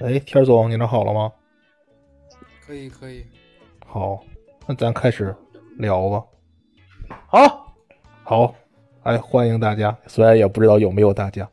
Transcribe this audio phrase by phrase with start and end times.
[0.00, 1.32] 哎，天总，你那好了吗？
[2.66, 3.24] 可以可以，
[3.86, 4.22] 好，
[4.66, 5.34] 那咱开始
[5.76, 6.24] 聊吧。
[7.26, 7.74] 好，
[8.22, 8.54] 好，
[9.02, 11.48] 哎，欢迎大家，虽然也不知道有没有大家。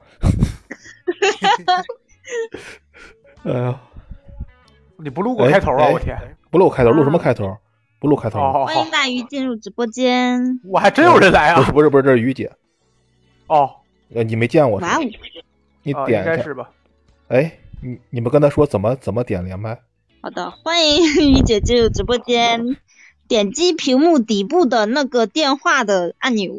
[3.43, 3.81] 哎呀，
[4.97, 5.85] 你不录过开头啊？
[5.85, 6.17] 哎我天，
[6.49, 7.55] 不录开头，录什么开头？
[7.99, 8.39] 不录开头。
[8.65, 10.59] 欢迎，大鱼进入直播间。
[10.63, 11.57] 我还真有人来啊！
[11.57, 12.51] 不是不是不是，这是于姐，
[13.47, 13.69] 哦，
[14.13, 15.09] 呃，你没见过是吧哇哦，
[15.83, 16.69] 你啊，点一下。
[17.27, 19.81] 哎，你你们跟他说怎么怎么点连麦？
[20.21, 22.77] 好的，欢迎雨姐进入直播间。
[23.27, 26.53] 点击屏幕底部的那个电话的按钮。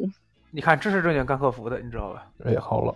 [0.50, 2.26] 你看，这是正经干客服的，你知道吧？
[2.44, 2.94] 哎，好了。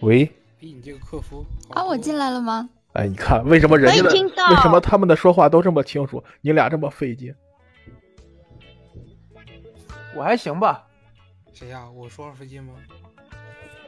[0.00, 2.30] 喂，比你这个客服啊，我进来。
[2.30, 2.68] 了吗？
[2.92, 7.34] 哎，你看为什么人家的听到为什么他们的说话都这么清楚，你俩这么费劲？
[10.14, 10.86] 我还行吧。
[11.52, 11.90] 谁呀？
[11.90, 12.74] 我说话费劲吗？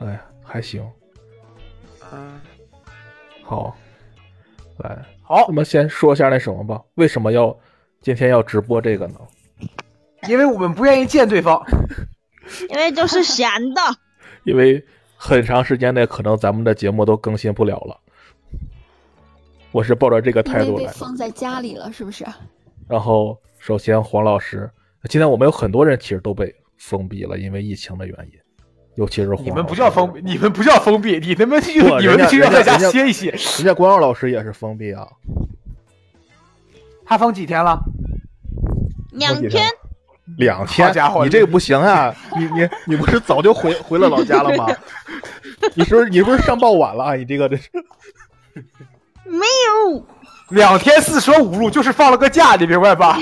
[0.00, 0.90] 哎，还行，
[2.10, 2.40] 嗯，
[3.44, 3.76] 好，
[4.78, 7.56] 来，好那，么先说一下那什么吧，为什么要
[8.00, 9.20] 今天要直播这个呢？
[10.28, 11.62] 因为我们不愿意见对方。
[12.70, 13.80] 因为就是闲的。
[14.44, 14.82] 因为
[15.16, 17.98] 很长时间内可能咱们的节目都更新不了了，
[19.72, 20.92] 我是抱着这个态度来的。
[20.92, 22.24] 封在家里了，是不是？
[22.88, 24.70] 然后，首先黄老师，
[25.08, 28.38] 今天我们有很多人其实都被封闭了，因为疫情的原因，
[28.96, 33.30] 尤其是你们不叫封闭，你们不叫封闭，你他妈去，你们人家去要在家歇一歇。
[33.30, 35.06] 人家光耀老师也是封闭啊，
[37.04, 37.78] 他封几天了？
[39.12, 39.68] 两天，
[40.38, 42.14] 两天好家，伙你这个不行啊！
[42.36, 44.66] 你你你不是早就回回了老家了吗？
[45.74, 47.14] 你是不是你不是上报晚了啊？
[47.14, 47.70] 你这个这是
[49.24, 49.46] 没
[49.90, 50.06] 有。
[50.50, 53.18] 两天四舍五入就是放了个假，你明白吧？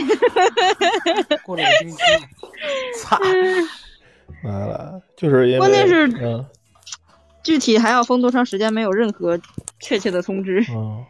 [1.45, 1.97] 过了个星期，
[3.03, 3.19] 操！
[4.43, 6.45] 来了，就是因为关键是嗯
[7.43, 9.39] 具体还要封多长时间，没有任何
[9.81, 10.65] 确切的通知。
[10.71, 11.05] 嗯，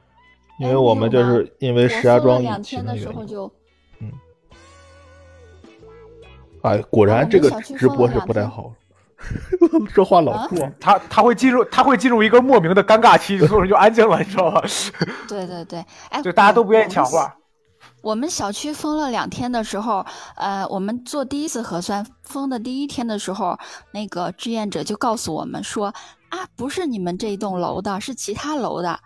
[0.60, 3.52] 因为我们就是因为石家庄两庄疫情天的时原因，候就
[4.00, 4.12] 嗯
[6.62, 8.72] 哎，果然这个直播是不太好，
[9.94, 10.48] 说话老啊。
[10.80, 14.62] 他他会进入他会进入一个莫名的尴尬期，所有人就安静了，你知道吧？
[15.28, 17.04] 对对对，哎， 就大家都不愿意抢。
[17.04, 17.36] 话。
[18.06, 20.06] 我们小区封了两天的时候，
[20.36, 23.58] 呃，我们做第一次核酸，封的第一天的时候，
[23.90, 25.86] 那个志愿者就告诉我们说，
[26.28, 29.00] 啊，不是你们这一栋楼的，是其他楼的，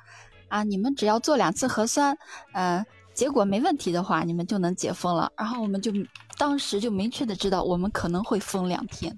[0.49, 2.15] 啊，你们只要做两次核酸，
[2.53, 2.85] 呃，
[3.15, 5.33] 结果没问题的话，你们就能解封了。
[5.35, 5.91] 然后我们就
[6.37, 9.17] 当时就明确的知道，我们可能会封两天。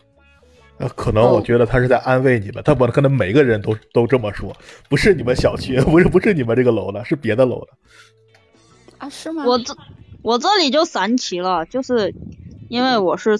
[0.78, 4.56] 呃，可能我觉得他是在安慰你们，他不可能每个人都都这么说，
[4.88, 7.72] 不是你们小区，不是不是你们这个楼的，是别的楼的。
[9.02, 9.44] 啊，是吗？
[9.44, 9.76] 我这
[10.22, 12.14] 我这里就神奇了，就是
[12.68, 13.36] 因为我是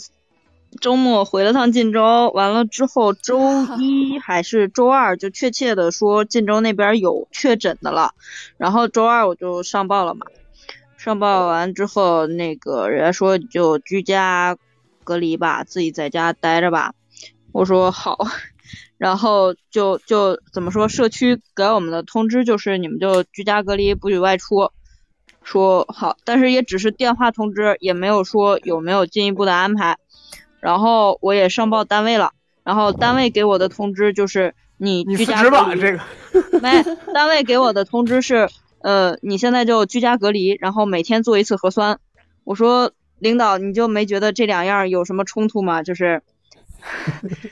[0.81, 3.39] 周末回了趟晋州，完了之后周
[3.79, 8.13] 一还是周二就确切的说晋州那边有确诊的了，
[8.57, 10.27] 然后周二我就上报了嘛，
[10.97, 14.57] 上报完之后那个人家说你就居家
[15.05, 16.93] 隔离吧，自己在家待着吧，
[17.53, 18.19] 我说好。
[18.99, 24.73] 然后就就怎么说，社区给我们的通知就是你们就居家隔离，不许外出。
[25.43, 29.97] 说好，但是也只是电话通知，也没有说有没有进一步的安排。
[30.61, 32.31] 然后我也上报单位了，
[32.63, 35.81] 然后单位给我的通知就是你你居辞职吧，家隔离。
[35.81, 36.01] 这个
[36.61, 36.83] 没，
[37.13, 38.49] 单位给我的通知是，
[38.81, 41.99] 呃，你现在就居家隔离，然后每天做一次核酸。
[42.45, 45.83] 我说领导，你就没觉得这两样有什么冲突吗？
[45.83, 46.23] 就是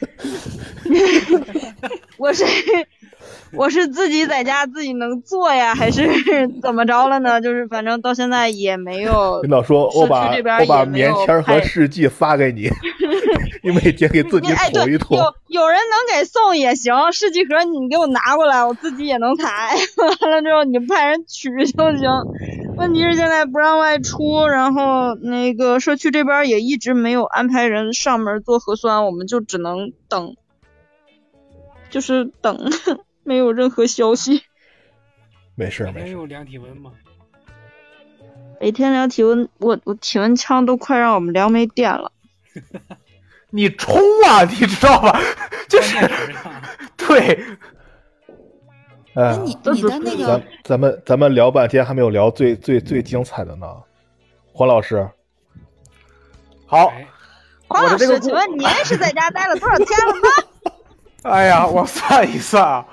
[2.17, 2.45] 我是
[3.53, 6.09] 我是自己在家自己能做呀，还是
[6.63, 7.41] 怎么着了呢？
[7.41, 12.69] 就是反正到现在也没有领导说：“我把我把棉签和试剂发给你，
[13.63, 15.17] 你每天给自己捅一捅。
[15.17, 19.75] 有有人能给送也行，试剂盒你给我拿过来，我自己也能采。
[19.97, 22.09] 完了之后你派人取就行。
[22.77, 30.35] 问题是现在不让外出，然后那个社区这边也一直没有安排人上门做核酸，我们就只能等，
[31.91, 32.71] 就是等，
[33.25, 34.43] 没有任何消息。
[35.55, 36.93] 没事没事有量体温吗？
[38.61, 42.13] 每天量体温，我我体温枪都快让我们量没电了。
[43.51, 45.21] 你冲啊，你知道吧？
[45.69, 45.97] 就是
[46.97, 47.43] 对，
[49.15, 53.67] 哎，你你的那个咱们咱们聊半天还没有聊最最最精彩的呢。
[54.53, 55.09] 黄老师，
[56.67, 57.09] 好，哎，
[57.67, 60.29] 黄老师，请问您是在家待了多少天了吗？
[61.23, 62.85] 哎呀，我算一算啊，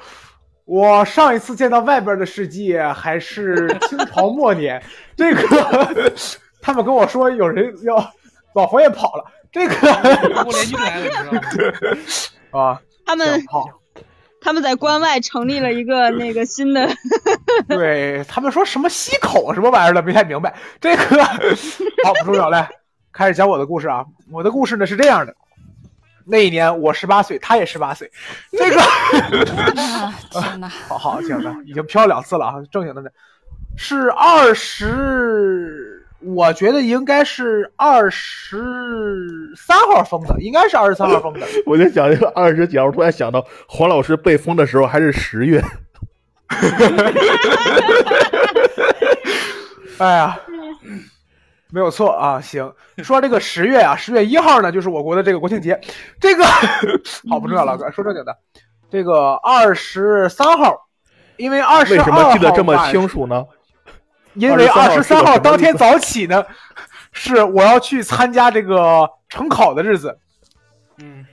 [0.66, 4.82] 我上一次见到外边的世界还是清朝末年，
[5.16, 6.14] 这个
[6.62, 8.12] 他们跟我说有人要
[8.54, 9.76] 老佛爷跑了，这个
[10.44, 11.42] 过联军来了，你知道吗？
[12.52, 13.66] 啊，他们行好，
[14.42, 16.90] 他们在关外成立了一个那个新的，
[17.70, 20.54] 对他们说什么西口什么玩意儿的，没太明白。
[20.82, 22.70] 这个好不重要，来
[23.14, 24.06] 开始讲我的故事啊。
[24.32, 25.34] 我的故事呢是这样的：
[26.28, 28.12] 那一年我十八岁，他也十八岁。
[28.52, 30.68] 这个啊， 天哪！
[30.88, 33.10] 好好行的，已经飘两次了啊，正经的呢
[33.78, 41.48] 是二十，我觉得应该是二十三号封的，应该是二十三号封的。
[41.66, 45.64] 我就想这个二十几号，突然想到黄老师被封的时候还是十月，
[50.00, 50.40] 哎呀，
[51.78, 52.42] 没有错啊。
[52.42, 55.80] 行，说这个十月啊，十月一号呢，就是我国的这个国庆节。
[56.20, 56.44] 这个
[57.30, 58.36] 好不重要了，说正经的，
[58.90, 60.88] 这个二十三号，
[61.36, 63.46] 因为二十号什么记得这么清楚呢？
[64.34, 66.44] 因为二十23三号当天早起呢，
[67.12, 70.18] 是我要去参加这个成考的日子。
[70.98, 71.24] 嗯，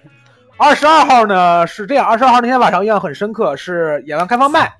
[0.58, 4.74] 二十二号呢是这样，二十二号那天晚上印象很深刻，是演完开放麦，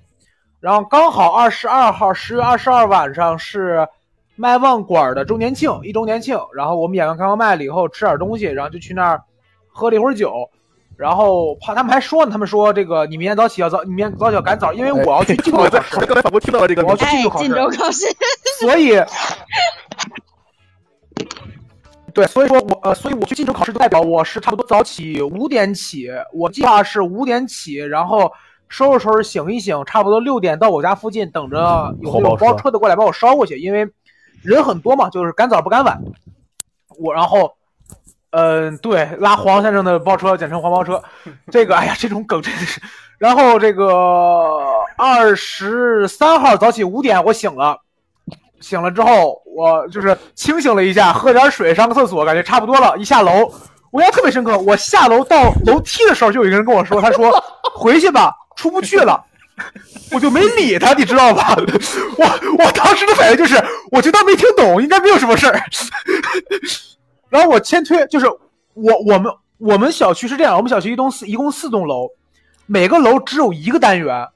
[0.61, 3.89] 然后刚好二十二号十月二十二晚上是
[4.37, 9.23] 麦旺馆的周年庆，一周年庆，然后我们演完开放麦了以后吃点东西，然后就去那儿
[9.69, 10.33] 喝了一会儿酒。
[10.97, 18.07] 然后怕他们还说呢，他们说这个你明天早起要早，你明天早起要赶早，因为我要去考试我，刚才仿佛听到了这个我要去哎晋州，考试
[18.61, 18.93] 所以，
[22.13, 28.31] 对，所以说我呃，所以我去晋州考试就代表我是差不多早起五点起，我计划是五点起，然后
[28.69, 33.89] 收拾收拾醒一醒，差不多六点到我家附近等着有没有后包车包车的过来把我捎过去，因为
[34.45, 36.01] 人很多嘛，就是赶早不赶晚。
[36.99, 37.53] 我然后。
[38.37, 41.01] 嗯，对，拉黄先生的包车，简称黄包车。
[41.53, 42.83] 这个，哎呀，这种梗真的是。
[43.17, 43.87] 然后这个
[44.97, 47.79] 二十三号早起五点，我醒了，
[48.61, 52.99] 醒了之后，我就是清醒了一下，喝点水，上个厕所，感觉差不多了。
[52.99, 53.49] 一下楼，
[53.93, 54.59] 我印象特别深刻。
[54.59, 57.31] 我下楼到楼梯的时候，就有一个人跟我说：“他说
[57.77, 59.25] 回去吧，出不去了。”
[60.11, 61.55] 我就没理他，你知道吧？
[62.19, 63.55] 我我当时的反应就是，
[63.91, 65.61] 我就当没听懂，应该没有什么事儿。
[67.31, 68.27] 然后我先推，就是
[68.75, 72.09] 我我们我们小区是这样，我们小区一栋四一共四栋楼，
[72.67, 74.29] 每个楼只有一个单元，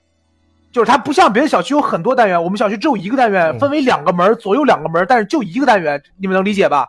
[0.72, 6.88] 就是它不像别的小区有很多单元，我们小区只有一个单元，嗯分为两个门，左右两个门，但是就一个单元，你们能理解吧？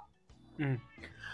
[0.58, 0.78] 嗯，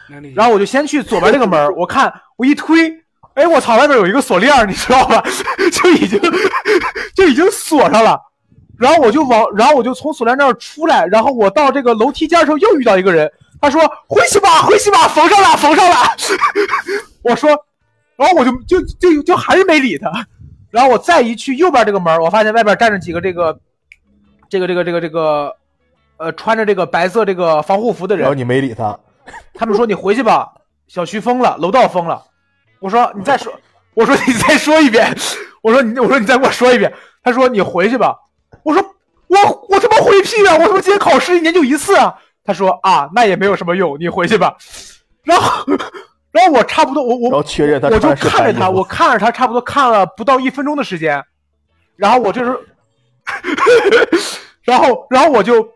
[0.09, 0.33] 能理解。
[0.35, 3.03] 然后我就先去左边这个门，我看我一推，
[3.35, 5.23] 哎，我操，外面有一个锁链儿，你知道吧？
[5.71, 6.19] 就已经
[7.15, 8.19] 就已经锁上了。
[8.77, 15.95] 然后我就往，然后我就从锁链那儿出来，然后我到这个楼梯间的时候又遇到一个人，他说回去吧，回去吧，缝上了，缝上了。
[17.23, 17.49] 我说，
[18.17, 20.11] 然后我就就就就还是没理他。
[20.71, 23.57] 然后我再一去右边这个门，我发现外边站着几个这个
[24.49, 25.55] 这个这个这个这个
[26.17, 28.97] 呃穿着这个白色这个防护服的人然后，你没理他，
[29.53, 30.51] 他们说你回去吧，
[30.87, 32.21] 小区封了，楼道封了。
[32.85, 33.51] 我说你再说，
[33.95, 35.11] 我说你再说一遍，
[35.63, 36.93] 我说你我说你再给我说一遍。
[37.23, 38.15] 他说你回去吧。
[38.61, 38.95] 我说
[39.25, 40.53] 我我他妈回屁啊！
[40.53, 42.15] 我他妈今天考试一年就一次啊。
[42.43, 44.55] 他说啊，那也没有什么用，你回去吧。
[45.23, 45.65] 然后
[46.31, 51.23] 然后我差不多我我然后确认他我就看着他，我看着他差不多看了不到一分钟的时间，
[51.95, 52.55] 然后我就是，
[54.61, 55.67] 然后然后我就，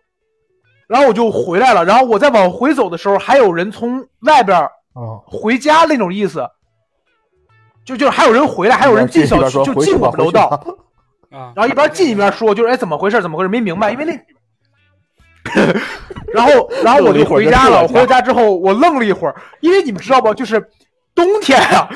[0.87, 6.47] 然后我就回来了，然后我再往回走的时候，还有人从外边儿啊，回家那种意思，
[7.89, 10.47] 就就是还有人回来，还有人进小区，就进我们楼道，
[11.31, 14.13] 啊，然后一边进一边说，就是哎怎么回事怎么回事没明白，因为那，
[16.31, 17.81] 然后然后我就回家了。
[17.81, 20.63] 我回到家之后，我愣了一会儿，因为你们知道不，就是
[21.15, 21.89] 冬天啊，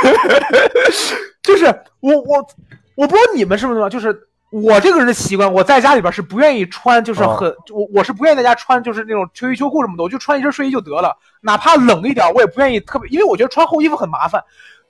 [1.42, 1.66] 就是
[2.00, 2.46] 我我
[2.94, 4.18] 我不知道你们是不是，就是
[4.50, 14.42] 我这个人的习惯，我在家里边是不愿意穿，就是很、我我是不愿意在家穿就是那种秋衣秋裤什么的，我就穿一身睡衣就得了，哪怕冷一点，我也不愿意特别，因为我觉得穿厚衣服很麻烦。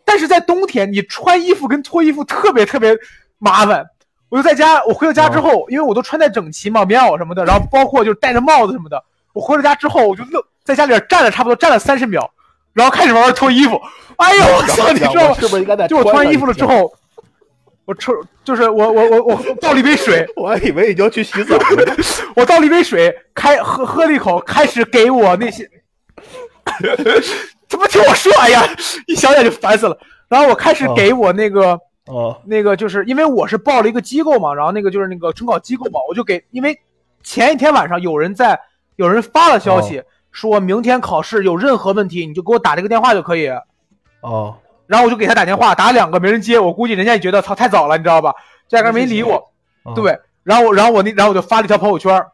[0.04, 2.96] 但是在冬天，你穿衣服跟脱衣服特别特别
[3.38, 3.86] 麻烦。
[4.30, 9.02] 我就在家，我回到家之后，因为我都穿戴整齐嘛，棉袄什么的，然后包括就是戴着帽子什么的。
[9.32, 12.30] 我回到家之后，我就愣在家里边站了差不多站了三十秒，
[12.72, 13.80] 然后开始慢慢脱衣服。
[14.16, 15.34] 哎呦，我操，你知道吗？
[15.34, 15.86] 是不是应该在？
[15.86, 16.92] 就我脱完衣服了之，后，
[17.90, 18.12] 我抽
[18.44, 21.96] 就是我我我我倒了一杯水， 我还以为你就要去洗澡了。
[22.36, 25.68] 我倒了一杯水，开喝喝了一口，开始给我那些，
[27.68, 28.32] 怎么听我说？
[28.38, 28.62] 哎呀，
[29.08, 29.98] 一想想就烦死了。
[30.28, 36.78] 然后我开始给我那个、哦，那个，就是因为我是报了一个机构嘛，然后那个就是那个征考机构嘛，我就给，因为
[37.24, 38.60] 前一天晚上有人在
[38.94, 43.48] 有人发了消息，说明天考试有任何问题你就给我打这个电话就可以。
[44.20, 44.56] 哦，
[44.90, 48.34] 然后我就给他打电话，打两个没人接，我估计人家也觉得操太早了，你知道吧？
[48.70, 49.52] 压根没理我。
[49.84, 52.26] 哦，对，然后我然后我那然后我就发了一条朋友圈儿，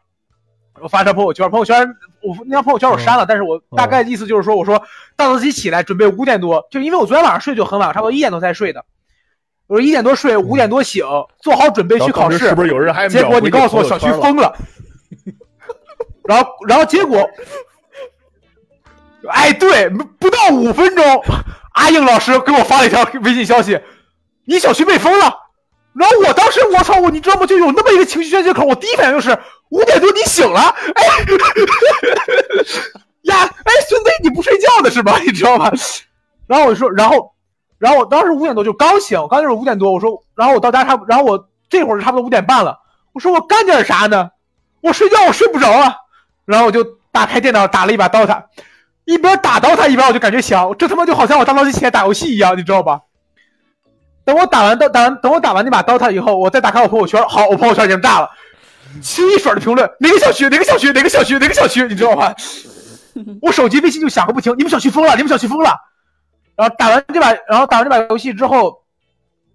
[0.81, 1.85] 我发一条朋友圈儿，朋友圈儿
[2.23, 4.81] 我那条朋友圈儿我删了，但是我大概意思就是说，我说
[5.15, 8.83] 大早起起来准备五点多，就因为我昨天晚上睡就很晚，差不多一点多才睡的，
[9.67, 11.05] 我说一点多睡，五点多醒，
[11.39, 12.37] 做好准备去考试。
[12.37, 14.51] 后当时是不是有人还结果你告诉我小区 区封了，
[16.27, 17.29] 然后然后结果，
[19.29, 21.23] 哎，对，不到五分钟，
[21.73, 23.79] 阿英老师给我发了一条微信消息，
[24.45, 25.43] 你小区被封了。
[25.93, 27.45] 然后我当时我操我，你知道吗？
[27.45, 29.37] 就有那么一个情绪宣泄口，我第一反应就是
[29.69, 30.59] 五点多你醒了，
[30.93, 31.03] 哎
[33.23, 35.17] 呀，哎孙子你不睡觉的是吧？
[35.25, 35.71] 你知道吗？
[36.45, 37.33] 然后我就说，然后
[37.79, 42.79] 然后我当时五点多就刚醒，刚就是五点多，我说，然后我到家差不，然后我这会儿差不多五点半了，
[43.13, 44.29] 我说我干点啥呢？
[44.81, 45.95] 我睡觉我睡不着啊，
[46.45, 48.43] 然后我就打开电脑打了一把 DOTA，
[49.07, 52.99] 一边打 DOTA 一边我就感觉想，这他妈就好像我大闹机前打游戏一样，你知道吧？
[54.25, 58.29] 等我打完刀打完等我打完那把 DOTA 以后，我再打开我朋友圈，好，我朋友圈已经炸了，
[59.01, 62.35] 清一水的评论，哪个小区哪个小区哪个小区哪个小区，你知道吗？
[63.41, 65.73] 我手机微信就响个不停，你们小区封了，你们小区封了。
[66.57, 68.77] 然后打完这把，然后打完这把游戏之后，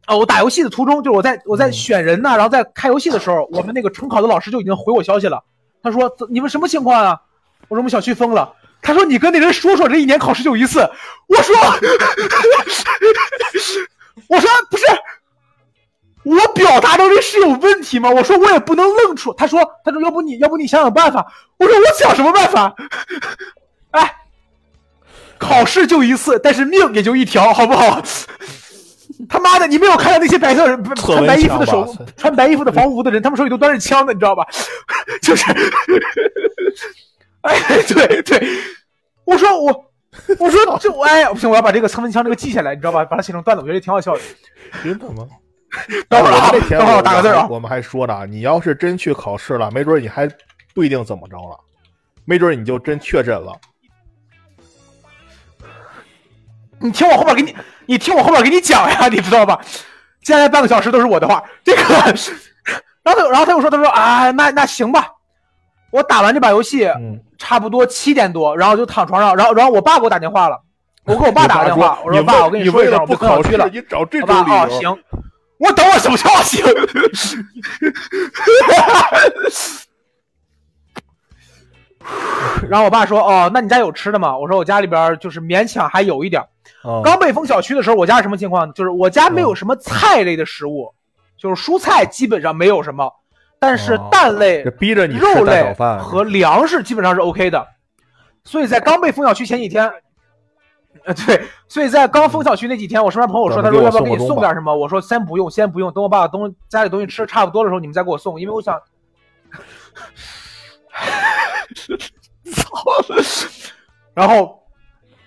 [0.06, 5.44] 啊，我打游戏的途中，就是我在我在选人呢，然后在开游戏的时候，我们那个重考的老师就已经回我消息了。
[5.82, 7.20] 他说：“你们什么情况啊？”
[7.68, 8.50] 我说：“我们小区封了。”
[8.82, 10.80] 他说：“你跟那人说说，这一年考试就一次。”
[11.28, 11.54] 我说
[14.28, 14.84] ：“我说不是，
[16.24, 18.10] 我表达能力是有问题吗？
[18.10, 19.32] 我说我也不能愣出。
[19.34, 21.24] 他说：“他说要不你要不你想想办法。”
[21.56, 22.74] 我说：“我想什么办法？”
[23.92, 24.16] 哎。
[25.38, 28.00] 考试就一次，但是命也就一条，好不好？
[29.28, 34.46] 他妈的，你没有看到那些白色人穿白衣服的手，穿白衣服的防护服的人，他们手里都端着枪的，你知道吧？
[35.20, 35.44] 就是，
[37.48, 38.48] 哎，对对，
[39.24, 39.84] 我说我，
[40.38, 43.04] 我说 这我哎，不行，我要把这个蹭蚊枪这个记下来，你知道吧？
[43.04, 44.20] 把它写成段子，我觉得挺好笑的。
[44.82, 45.26] 真的吗？
[46.08, 47.46] 等会儿啊，等会儿我打个字啊。
[47.50, 50.28] 我们还说呢，你要是真去考试了，没准你还
[50.74, 51.58] 不一定怎么着了，
[52.24, 53.58] 没准你就真确诊了。
[56.78, 57.56] 你听我后边给你，
[57.86, 59.60] 你听我后边给你讲呀，你知道吧？
[60.22, 61.42] 接下来半个小时都是我的话。
[61.64, 61.82] 这个，
[63.02, 65.08] 然后他，然后他又说，他说啊，那那行吧。
[65.92, 66.88] 我打完这把游戏，
[67.38, 70.60] 差不多七点多，然后就躺床上，然后然后我爸给我打电话了，
[71.04, 73.68] 我给我爸打个电话，我说爸，我跟你说一声，不考区了。
[73.68, 74.68] 你找这种理由。
[74.80, 74.98] 行，
[75.58, 76.64] 我等我什么时候行？
[82.68, 86.42] 然后我爸说：“哦，那你家有吃的吗？”我说：“我家里边就是勉强还有一点。”
[87.04, 88.72] 刚被封小区的时候，我家是什么情况？
[88.72, 90.92] 就是我家没有什么菜类的食物，
[91.38, 93.12] 就是蔬菜基本上没有什么，
[93.62, 97.64] 但是蛋类、逼着你肉类和粮食基本上是 OK 的。
[98.42, 99.88] 所以在刚被封小区前几天，
[101.04, 104.74] 呃，对，所以在刚封小区那几天，我身边朋友说，他说要不要给你送点什么？
[104.74, 108.74] 我说先不用，先不用，等我把东家里东西吃差不多的时候，你们再给我送，因为我想。
[112.52, 112.68] 操！
[114.12, 114.60] 然后，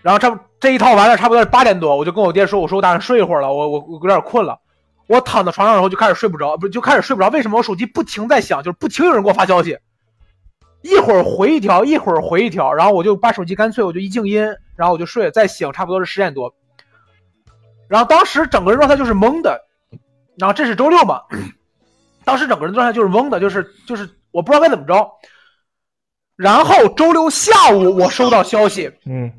[0.02, 4.60] 然后这这一套完了，差不多是八点多，我就跟我爹说：“我说我打算睡一会儿了，我我我有点困了。”
[5.08, 7.30] 我躺在床上，然后就开始睡不着，不就开始睡不着？
[7.30, 9.78] 为什么我手机不停在响，就是不停有人给我发消息，
[10.82, 14.42] 一会儿回一条，一会儿回一条，然后我就把手机干脆我就一静音，
[14.76, 16.54] 然后我就睡，再醒差不多是十点多。
[17.88, 19.62] 然后当时整个人状态就是懵的，
[20.38, 21.22] 然后这是周六嘛，
[22.24, 25.12] 当时整个人状态就是懵的，就是就是我不知道该怎么着。
[26.36, 29.32] 然后周六下午，我收到消息，嗯，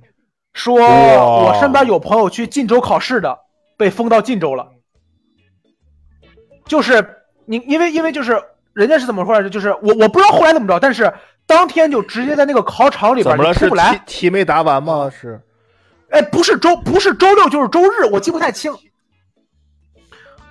[0.55, 3.37] 说我身边有朋友去晋州考试的，
[3.77, 4.73] 被封到晋州了。
[6.67, 7.07] 就是
[7.45, 8.43] 你，因为因为就是
[8.73, 9.49] 人家是怎么回事？
[9.49, 11.13] 就是我我不知道后来怎么着，但是
[11.47, 14.01] 当天就直接在那个考场里边出不来。
[14.07, 15.11] 题没答完吗？
[15.11, 15.41] 是？
[16.11, 18.75] 哎，不是周不是周六就是周日，我记不太清。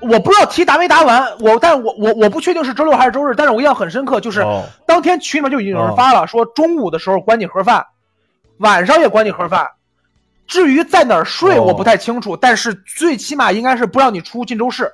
[0.01, 4.45] 我不知道题答没答完，我，但我我我不确定是周六还是周日，但是我印象很深刻，就是
[4.85, 7.83] 当天群里面就已经有人发了，说中午的时候管你盒饭，
[8.57, 9.67] 晚上也管你盒饭，
[10.45, 14.93] 至于在哪儿睡我不太清楚，但是最起码应该是不让你出晋州市，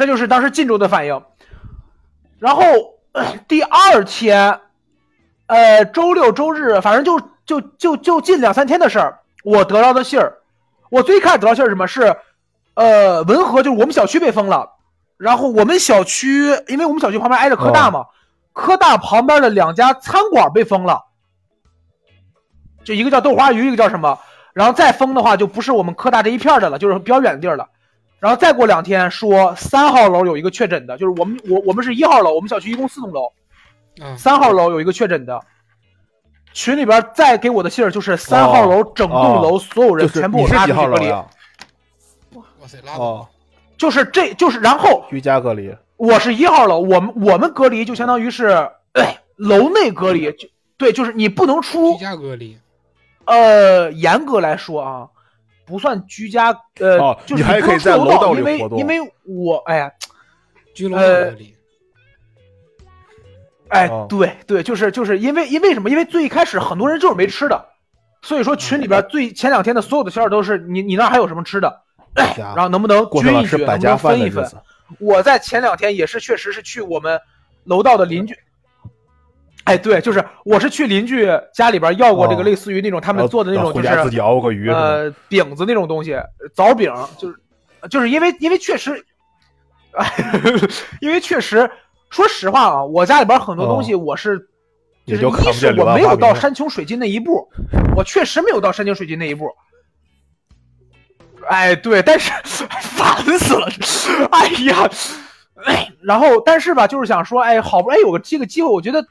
[0.00, 1.22] 这就是当时晋州的反应。
[2.38, 2.62] 然后
[3.46, 4.58] 第二天，
[5.46, 10.38] 呃，周六周日，反正就就就就近两三天的事儿，我得到的信儿，
[10.88, 12.16] 我最开始得到信儿什么是？
[12.72, 14.70] 呃，文和就是我们小区被封了，
[15.18, 18.06] 然后我们小区，因为我们小区旁边挨着科大嘛，
[18.54, 21.04] 科大旁边的两家餐馆被封了，
[22.84, 24.18] 就一个叫豆花鱼，一个叫什么，
[24.54, 27.68] 然后再封的话就不是我们科大这一片的了，就是比较远的地儿了。
[28.20, 33.32] 然后再过两天说三号楼有一个确诊的，就是我们我我们是一号楼，我们小区一共四栋楼，
[34.16, 35.40] 三号楼有一个确诊的，
[36.52, 41.10] 群里边再给我的信儿就是三号楼整栋楼所有人全部拉出去隔离。
[42.96, 43.26] 哦，
[43.78, 48.70] 就是这就是然后居家隔离，我是一号楼，我们我们隔离就相当于是
[49.36, 50.46] 楼内隔离，就
[50.76, 52.58] 对，就是你不能出居家隔离。
[53.24, 55.08] 呃，严格来说啊，
[55.70, 56.48] 不算居家，
[56.80, 59.90] 呃，哦就是你还可以在楼道里因为活动因为我哎呀，
[60.74, 61.54] 居楼呃道里，
[63.68, 65.88] 哎哦，对对，就是就是因为因为什么？
[65.88, 67.64] 因为最一开始很多人就是没吃的，
[68.20, 71.82] 所以说群里边最前两天的所有的消息都是你你那还有什么吃的，
[72.14, 74.62] 哎 然后能不能过上了均一均，能不吃百家饭能分一分？
[74.98, 77.20] 我在前两天也是确实是去我们
[77.62, 78.36] 楼道的邻居。
[79.64, 84.70] 哎，对，就是我是去邻居家里边要过这个哦类似于那种他他们做的那种，就是自己熬个鱼？
[84.70, 86.16] 呃饼子那种东西，
[86.54, 87.36] 枣饼，就是
[87.88, 89.04] 就是因为因为确实，
[89.92, 90.10] 哎，
[91.00, 91.70] 因为确实，
[92.10, 94.48] 说实话啊，我家里边很多东西我是，
[95.06, 97.48] 就看不一是我没有到山穷水尽那一步，
[97.96, 99.46] 我确实没有到山穷水尽那一步。
[101.48, 103.66] 哎，对，但是 烦死了，
[104.30, 104.88] 哎呀，
[105.64, 109.08] 哎， 然后但是吧，就是想说，哎，好不容易有个这个机会，我觉得可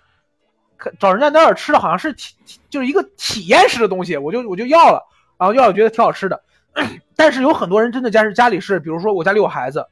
[1.00, 5.06] 找人家那儿吃的好像是体，体就是一个体验式的东西，我就我就要了，
[5.38, 6.42] 然后要了觉得挺好吃的，
[7.16, 9.86] 但是有很多人真的家是家里是，比如说我家里有孩子，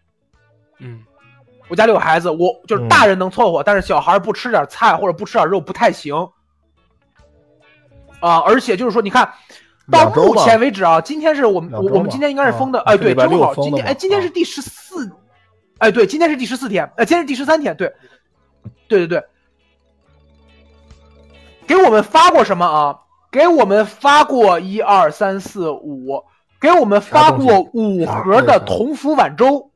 [0.79, 1.03] 嗯，
[1.67, 2.87] 我家里有孩子，我就是嗯。
[2.87, 6.15] 大人能凑合，但是小孩不吃点菜或者不吃点肉不太行。
[8.19, 9.31] 啊，而且就是说，你看，
[9.91, 15.11] 到目前为止啊，今天是我们我我们今天应该是封的，啊哎，对，正好今天哎，今天是啊第十四，
[15.77, 17.93] 哎，对，今天是第十四天，呃，今天是第十三天，对，
[18.87, 19.23] 对对对，
[21.67, 22.99] 给我们发过什么啊？
[23.29, 26.23] 给我们发过一二三四五，
[26.61, 29.69] 给我们发过五盒的同福碗粥。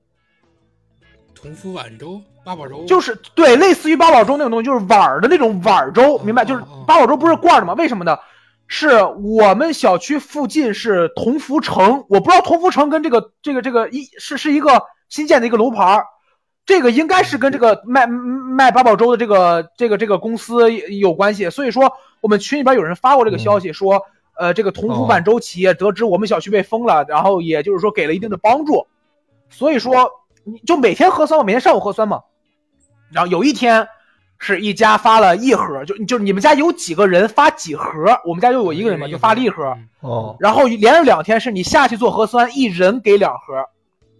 [1.36, 6.45] 同福碗粥、八宝粥，就是对，类似于八宝粥那种东西，就是碗儿的那种碗儿粥，明白？
[6.45, 7.74] 就是八宝粥不是罐儿的吗？
[7.74, 8.17] 为什么呢？
[8.67, 16.05] 是我们小区附近是同福城，我不知道同福城跟这个这个这个一是是一个新建的一个楼盘儿，
[16.65, 21.50] 这个应该是跟这个卖卖八宝粥的这个这个这个公司有关系。
[21.50, 21.91] 所以说，
[22.22, 24.01] 我们群里边有人发过这个消息说，
[24.38, 28.88] 呃，这个同福板粥企业得知我们小区被封了，然后也就是说给了一定的帮助，
[29.50, 30.12] 所以说
[30.44, 32.21] 你就每天核酸我，每天上午核酸嘛。
[33.12, 33.88] 然后有一天，
[34.38, 39.78] 是一家发了一盒，就就是你们家有几个人发几盒，我们家就有一个人嘛，就发了一盒。
[40.39, 43.65] 然后连着两天是你下去做核酸，一人给两盒，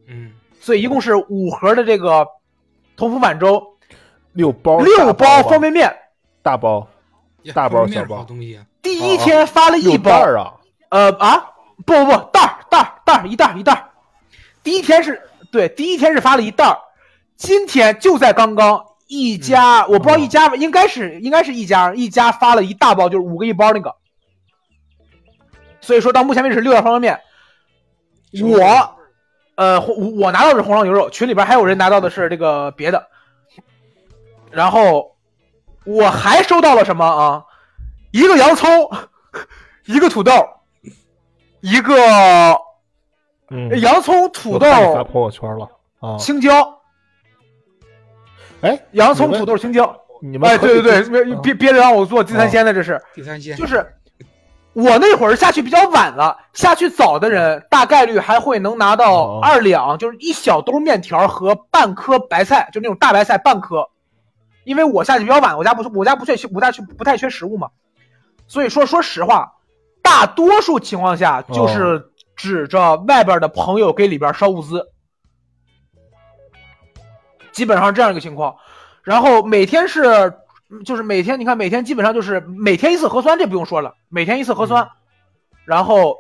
[0.08, 2.26] 嗯，所以一共是五盒的这个
[2.96, 3.62] 同福满粥，
[4.34, 5.94] 六包六包方便面。
[6.44, 6.88] 大包
[7.54, 10.54] 大包小包东西啊，第一天发了一包，袋啊，
[10.90, 11.52] 呃啊，
[11.86, 13.90] 不不不，袋儿袋儿袋儿一袋儿一袋儿。
[14.64, 15.20] 第一天是
[15.52, 16.78] 对，第一天是发了一袋儿，
[17.36, 23.96] 今天就在刚刚，一家、我不知道一家吧，应该是应该是一家一家发了一大包，就是五个一包那个。
[25.82, 27.20] 所以说到目前为止是六袋方便
[28.32, 28.96] 面，我
[29.56, 33.08] 呃红我拿到的是红烧牛肉，群里边还有人拿到的是这个别的，
[34.50, 35.16] 然后
[35.86, 37.44] 我还收到了什么啊？
[38.12, 38.70] 一个洋葱，
[39.86, 40.32] 一个土豆，
[41.62, 41.96] 一个
[43.50, 46.82] 嗯，洋葱、土豆发朋友圈了啊，青椒，
[48.62, 49.98] 哎，洋葱、土豆、青椒。
[50.24, 53.84] 你们哎，对对对，别啊别别让我做地三鲜的，这是第三鲜就是
[54.74, 63.90] 我那会儿下去比较晚了，下去早的人大概率还会能拿到哦二两，就是一小兜面条和半颗白菜，就那种大白菜半颗。
[64.64, 67.70] 因为我下去比较晚，我家不我家不缺我家缺不太缺食物嘛，
[68.48, 69.54] 所以说说实话，
[70.02, 74.88] 大多数情况下哦就是指着外边的朋友给里边烧物资，
[77.52, 78.56] 基本上这样一个情况。
[79.04, 80.32] 然后每天是
[80.86, 84.90] 就是每天你看每天基本上就是每天一次核酸，这不用说了，每天一次核酸，
[85.66, 86.18] 然后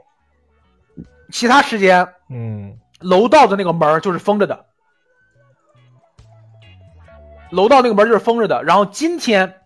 [1.31, 4.65] 其他时间嗯，楼道的那个门儿就是封着的，
[7.49, 8.63] 楼道那个门儿就是封着的。
[8.63, 9.61] 然后今天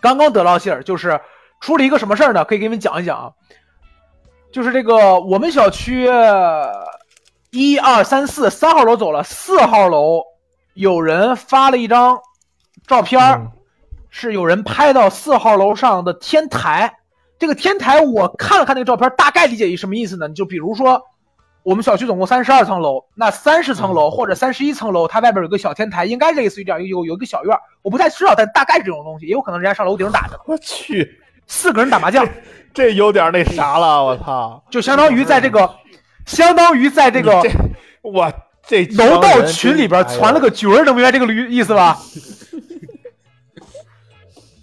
[0.00, 1.20] 刚刚得到信儿，就是
[1.60, 2.44] 出了一个什么事儿呢？
[2.44, 3.32] 可以给你们讲一讲啊。
[4.50, 6.08] 就是这个我们小区
[7.50, 10.22] 一二三四三号楼走了，四号楼
[10.74, 12.18] 有人发了一张
[12.86, 13.52] 照片儿，嗯
[14.10, 16.92] 是有人拍到四号楼上的天台。
[17.38, 20.28] 这个天台我看了看那个照片，大概理解一什么意思呢？
[20.28, 21.02] 就比如说，
[21.62, 30.38] 我们小区总共三十二层楼，那三十层楼或者三十一层楼，它外边有个小天台，应该类似于这样有有一个小院儿，我不太知道，但大概是这种东西，也有可能人家上楼顶打的。
[30.46, 32.28] 我去，四个人打麻将，
[32.74, 35.76] 这有点那啥了，我操，就相当于在这个，
[36.26, 37.50] 相当于在这个这
[38.02, 38.30] 我
[38.66, 41.96] 这楼道群里边传了个角儿，能明白这个意思吧？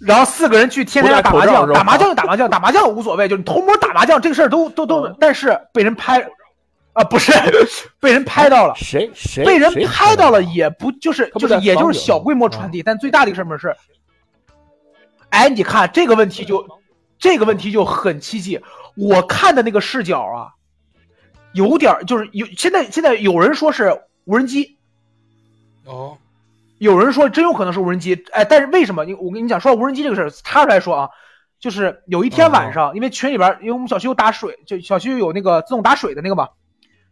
[0.00, 6.20] 然后四个人去天台上打麻将，打麻将就打麻将，打麻将无所谓， 就是你偷摸打麻将这个事儿都都都，但是被人拍，
[6.92, 7.32] 啊不是
[7.98, 13.76] 被人拍到了，谁谁被人拍到了也不就是就是也就是小规模传递，但最大的一个事儿是，
[15.30, 16.64] 哎，你看这个问题就
[17.18, 18.60] 这个问题就很奇迹，
[18.96, 20.54] 我看的那个视角啊，
[21.52, 24.76] 有点就是有现在现在有人说是无人机，
[25.84, 26.16] 哦，
[26.78, 29.04] 有人说真有可能是无人机，哎，但是为什么？
[29.04, 31.10] 你我跟你讲，说到无人机这个事儿，插出来说啊，
[31.58, 36.48] 就是有一天晚上，因为群里边，因为我们小区有打水，就小区有那个自动打水的那个嘛，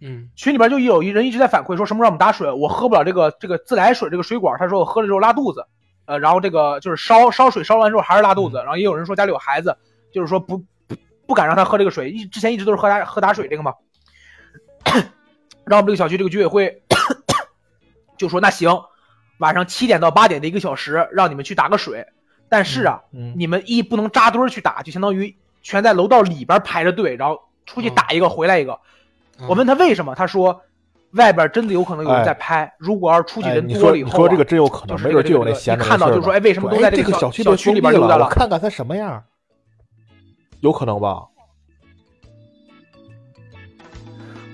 [0.01, 0.31] 嗯。
[0.37, 5.67] 群里边就有一人一直在反馈说什么时候我们打水，我喝不了这个这个自来水这个水管，他说我喝了之后拉肚子，
[6.05, 9.77] 呃，然后这个就是烧烧水烧完之后还是拉肚子，然后也有人说家里有孩子，
[10.13, 13.75] 就是说不不不敢让他喝这个水，一之前一直都是喝打喝打水这个嘛，
[15.67, 16.83] 然后我们这个小区这个居委会
[18.17, 18.71] 就说那行，
[19.39, 22.07] 晚上七点到八点的一个小时让你们去打个水，
[22.49, 28.79] 但是啊，嗯你们一不能扎堆儿去打，就相当于全在楼道里边排着队，然后出去打一个回来一个。
[29.39, 29.47] 嗯。
[29.49, 30.63] 我问他为什么，他说
[31.13, 39.23] 外边真的有可能有人在拍，如果要是出去哎，人多了以后、你说这个真有可能，就是没准就有那闲着一看到就说哎为什么都哎在这个小区小区里边溜达了看看他什么样，
[40.61, 41.25] 有可能吧？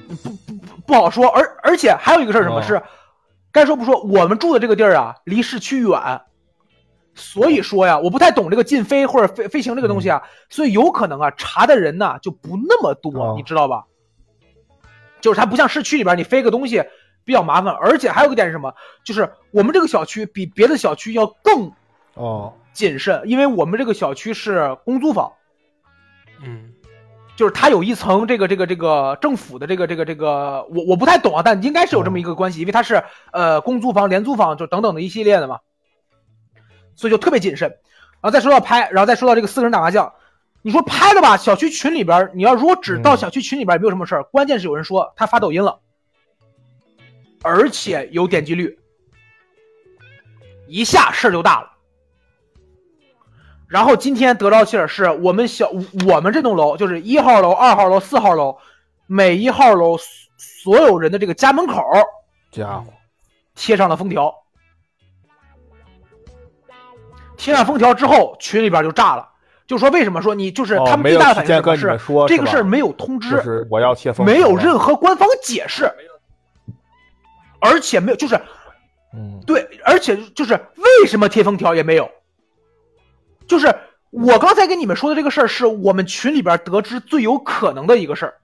[0.08, 1.26] 不不不好说。
[1.28, 2.58] 而而且还有一个事儿，什么？
[2.58, 2.82] 哦是、
[3.52, 6.22] 该说不说，我们住的这个地儿啊，离市区远，
[7.14, 13.84] 所以说呀，我不太懂这个禁飞或者飞飞行这个东西啊，所以有可能啊查的人呢就不那么多，哦你知道吧？
[15.20, 16.82] 就是它不像市区里边你飞个东西
[17.24, 18.74] 比较麻烦，而且还有个点是什么？
[19.04, 21.70] 就是我们这个小区比别的小区要更
[22.14, 25.30] 哦，谨慎，因为我们这个小区是公租房。
[26.44, 26.71] 嗯
[27.42, 33.02] 就是它有一层这个这个这个政府的这个这个这个，我我不太懂啊，但应该是有这么一个关系，因为它是
[33.32, 35.58] 呃公租房、廉租房就等等的一系列的嘛，
[36.94, 37.68] 所以就特别谨慎。
[38.20, 40.12] 然后再说到拍，然后再说到这个四个人打麻将，
[40.62, 45.80] 你说拍的吧，小区群里边，你要如果只到嗯小区群里边也没有什么事儿，关键是有人说他发抖音了，
[47.42, 48.78] 而且有点击率，
[50.68, 51.71] 一下事儿就大了。
[53.72, 55.70] 然后今天得到信儿是我们小
[56.06, 58.58] 我们这栋楼就是一号楼、二号楼、四号楼，
[59.06, 60.06] 每一号楼所
[60.36, 61.82] 所有人的这个家门口
[62.50, 62.92] 家伙，
[63.54, 64.34] 贴上了封条。
[67.38, 69.26] 贴上封条之后，群里边就炸了，
[69.66, 75.90] 就说为什么说你就是哦他们最大的反应是这个事儿没有通知，就是我要贴封，没有任何官方解释，
[77.58, 78.38] 而且没有就是
[79.14, 79.40] 嗯。
[79.46, 82.08] 对，而且就是为什么贴封条也没有，
[83.46, 83.74] 就是
[84.10, 88.34] 我刚才跟你们说的这个事儿，是我们群里边得知最有可能的一个事儿，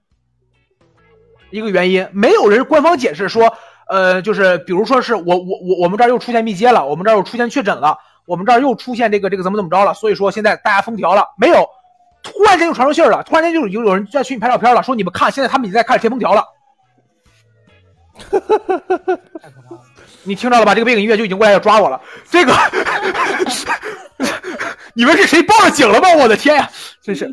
[1.51, 3.57] 一个原因，没有人官方解释说，
[3.89, 11.69] 呃，就是比如说是我我我我们这儿又出现密接了，我们这儿又出现确诊了，我们这儿又出现这个这个怎么怎么着了，所以说现在大家封条了，没有，
[12.23, 16.45] 突然间就传出信儿了，突然间就有有人在群里拍照片了，说你们看，现在他们已经在开始贴封条了。
[20.25, 20.75] 你听到了吧？
[20.75, 22.01] 这个背景音乐就已经过来要抓我了。
[22.29, 22.53] 这个，
[24.99, 26.13] 你们是谁报了警了吗？
[26.13, 26.69] 我的天呀，
[27.01, 27.33] 真是。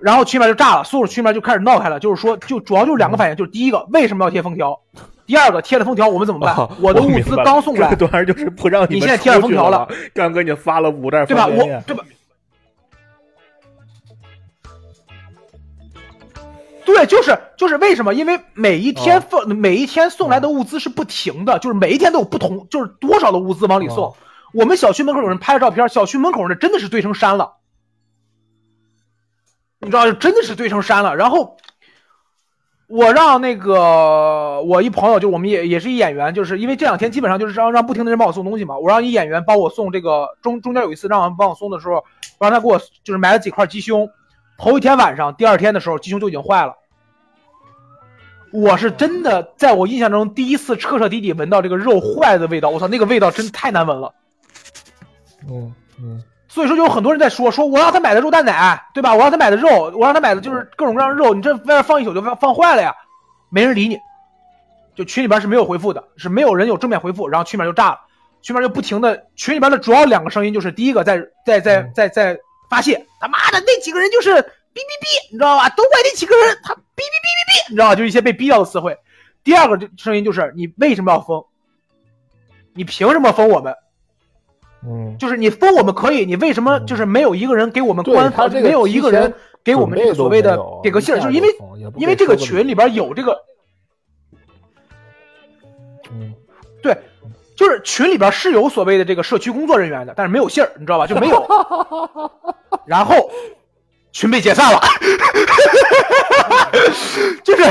[0.00, 4.80] 然后群里面就炸了，所有群里面就开始闹开了，就是说，就主要就是两个反应，就是第一个为什么要贴封条，
[5.26, 6.54] 第二个贴了封条我们怎么办？
[6.54, 11.48] 哦我的物资刚送来这，段就是不让们你现在贴上封条了刚给你发了五袋对吧？
[11.48, 11.56] 我
[11.88, 12.04] 对吧？
[16.84, 18.14] 对，就是就是为什么？
[18.14, 24.04] 因为每一天哦、每一天送来的物资是不停的，就是每一天都有不同，就是多少的物资往里送。
[24.04, 24.14] 哦
[24.54, 27.54] 我们小区门口有人拍了照片，小区门口那真的是堆成山了，
[29.80, 31.16] 你知道，真的是堆成山了。
[31.16, 31.56] 然后
[32.86, 38.78] 我让那个我一朋友，就我们也也是一演员，就是因为这两天基本上就是让让不停的人帮我送东西嘛。
[38.78, 41.94] 我让一演员帮我送这个中中间有一次让人帮我送的时候，
[42.38, 44.08] 我让他给我就是买了几块鸡胸，
[44.56, 46.74] 头一天晚上，第二天的时候鸡胸就已经坏了。
[48.52, 54.14] 我是真的在我印象中第一次彻彻底底闻到这个肉坏的味道，我操，那个味道真太难闻了。
[55.48, 59.14] 嗯嗯，所以说，就有很多人在说，说我让他买的肉蛋奶，对吧？
[59.14, 62.94] 我让他买的肉，我让他买的就是各种各样的肉，你这外面放一宿就放放坏了呀，
[63.50, 63.98] 没人理你，
[64.94, 68.00] 就群里边是没有回复的，是没有人有正面回复，然后群里面就炸了，
[68.42, 75.68] 群里面就不停的，群里边的主要两个声音就是第一个在在在在在发泄，他妈的那几个人就是哔哔哔，你知道吧？
[75.70, 77.94] 都怪那几个人，他哔哔哔哔哔，你知道吧？
[77.94, 78.96] 就一些被逼掉的词汇。
[79.44, 81.44] 第二个就声音就是你为什么要封？
[82.72, 83.74] 你凭什么封我们？
[84.86, 91.48] 嗯，就是你封我们可以，你为什么就是没有一个人给我们官方，没有一个人给我们这个所谓的给个信儿，就是因为
[91.96, 93.40] 因为这个群里边有这个
[96.10, 96.34] 嗯
[96.82, 96.96] 对，
[97.56, 101.06] 就是群里边是有所谓的这个社区工作人员的，但是没有信儿，你知道吧？
[101.06, 101.48] 就没有。
[102.84, 103.30] 然后
[104.12, 104.78] 群被解散了，
[107.42, 107.64] 就 是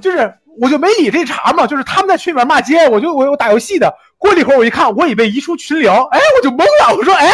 [0.00, 3.92] 就是，我就没理这茬嘛，就是他们在群里面骂街，我就我我打游戏的，
[4.22, 7.28] 过了一会儿我一看，我以为移出群聊，哎，我就懵了，我说哎，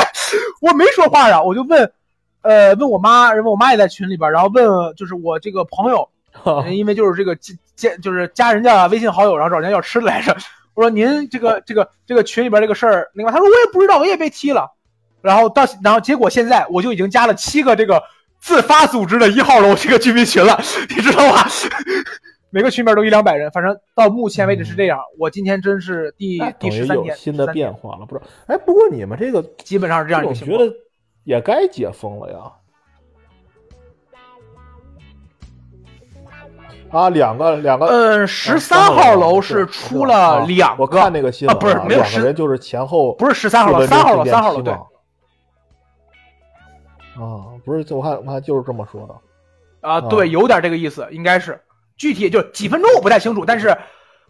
[0.62, 1.92] 我没说话呀，我就问
[2.40, 6.08] 呃问我妈，然后我妈也在群里边，然后问就是我这个朋友，
[6.72, 7.36] 因为就是这个
[7.76, 10.34] 加就是加人家微信好友，然后找人家要吃的来着。
[10.72, 14.72] 我说您这个这个这个群里边这个事儿，另外他说我也不知道，我也被踢了。
[15.20, 18.02] 然后到然后结果现在我就已经加了七个这个
[18.40, 21.46] 自发组织的一号楼这个居民群了，你知道吧？
[22.50, 24.98] 每个群里面都一两百人，反正到目前为止是这样。
[25.18, 28.30] 我今天真是第第十三天，新的变化了，不知道。
[28.46, 30.72] 哎，不过你们这个 基本上是这样，我觉得
[31.24, 32.52] 也该解封了呀。
[36.90, 44.72] 啊，两个两个，嗯，十三号楼是出了两个，我看那个新闻，不是没有两个人就是前后，不是十三号楼，三号楼，三号楼对。
[44.72, 44.80] 啊，
[47.62, 49.14] 不是，我看我看就是这么说的。
[49.86, 51.60] 啊，对，有点这个意思，应该是
[51.98, 53.76] 具体就几分钟我不太清楚，但是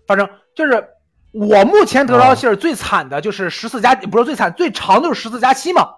[0.07, 0.88] 反正就是
[1.33, 5.90] 我目前得到的信儿最惨的就是十四加，不是最惨，最长的就是十四加七嘛。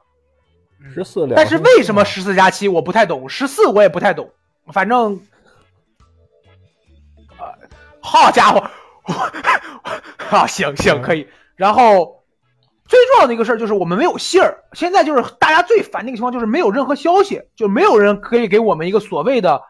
[0.93, 4.31] 十四，但是为什么十四加七我不太懂，十四我也不太懂，
[4.73, 5.21] 反正。
[8.03, 8.71] 好家伙，
[10.31, 11.29] 啊，行行可以。
[11.55, 12.25] 然后
[12.89, 14.65] 最重要的一个事儿就是我们没有信儿。
[14.73, 19.61] 现在就是大家最烦的一个情况，就是没有任何消息，就没有人可以给我们一个所谓的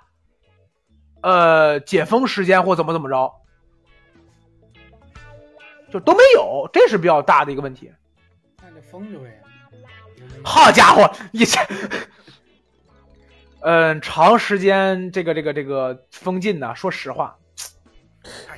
[1.23, 3.33] 呃解封时间或怎么怎么着，
[5.91, 7.93] 就都没有，这是比较大的一个问题。
[8.63, 9.43] 那就封着呗。
[10.43, 11.61] 好家伙，你这，
[13.61, 17.37] 嗯，长时间这个这个这个封禁呢，说实话。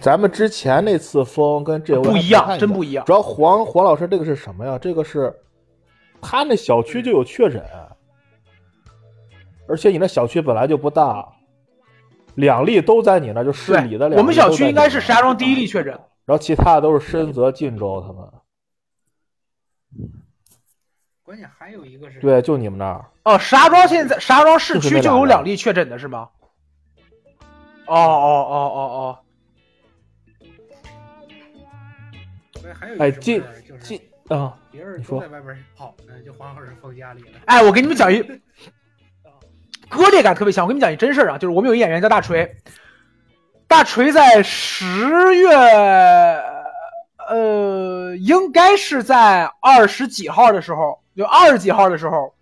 [0.01, 3.05] 咱们之前那次封跟这不一样，真不一样。
[3.05, 4.79] 主要黄黄老师这个是什么呀？
[4.79, 5.35] 这个是
[6.21, 7.65] 他那小区就有确诊，
[9.69, 11.27] 而且你那小区本来就不大，
[12.35, 14.21] 两例都在你那，就市里的两。
[14.21, 15.93] 我们小区应该是石家庄第一例确诊，
[16.25, 18.29] 然后其他的都是深泽、晋州他们。
[21.23, 23.05] 关键还有一个是，对，就你们那儿。
[23.25, 26.29] 哦，石家庄现在石家庄市区就有两例确诊的是吗？
[27.87, 29.19] 哦哦哦哦哦。
[32.99, 33.43] 哎，进
[33.81, 34.57] 进啊！
[34.71, 37.41] 别人都在外边跑呢，就黄老师封家里了。
[37.47, 38.23] 哎，我给你们讲一
[39.93, 40.65] 割裂感特别强。
[40.65, 42.57] 我跟你们讲一真事啊，就是我们有一演员叫大锤，
[43.69, 45.55] 大锤在十月，
[47.29, 52.33] 呃，应该是在二十几号的时候，就二十几号的时候，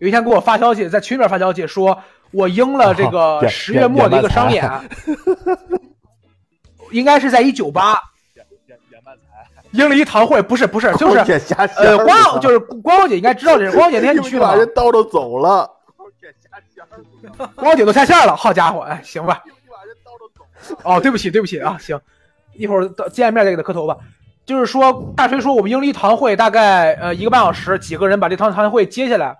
[0.00, 1.96] 有一天给我发消息，在群里面发消息说，
[2.32, 4.68] 我应了这个十月末的一个商演，
[6.90, 8.00] 应该是在一酒吧。
[9.72, 11.18] 应了一堂会，不是不是，就是
[11.76, 13.76] 呃，光就是光光姐应该知道这事。
[13.76, 15.70] 光姐那天你去了，把人叨叨走了。
[17.56, 19.42] 光姐都下线了，好家伙，哎，行吧。
[20.82, 22.00] 哦，对不起对不起啊，行，
[22.54, 23.96] 一会儿见面再给他磕头吧。
[24.44, 29.38] 就是说，大锤说我们应了一堂会，大概呃一个半小时，几个人把这堂堂会接下来。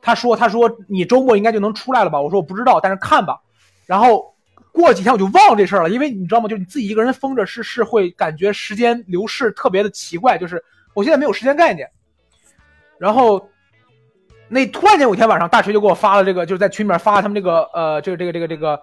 [0.00, 2.20] 他说他说你周末应该就能出来了吧？
[2.20, 3.40] 我说我不知道，但是看吧。
[3.86, 4.30] 然后。
[4.74, 6.48] 过几天我就忘了这事儿了，因为你知道吗？
[6.48, 10.38] 就是你自己一个人封着，是是会感觉时间流逝特别的奇怪。
[10.38, 10.64] 就是
[10.94, 11.86] 我现在没有时间概念。
[12.96, 13.50] 然后
[14.52, 18.80] 那突然间有一天晚上，大锤就给我发了这个，就是在群里面发他们这个呃这个这个这个这个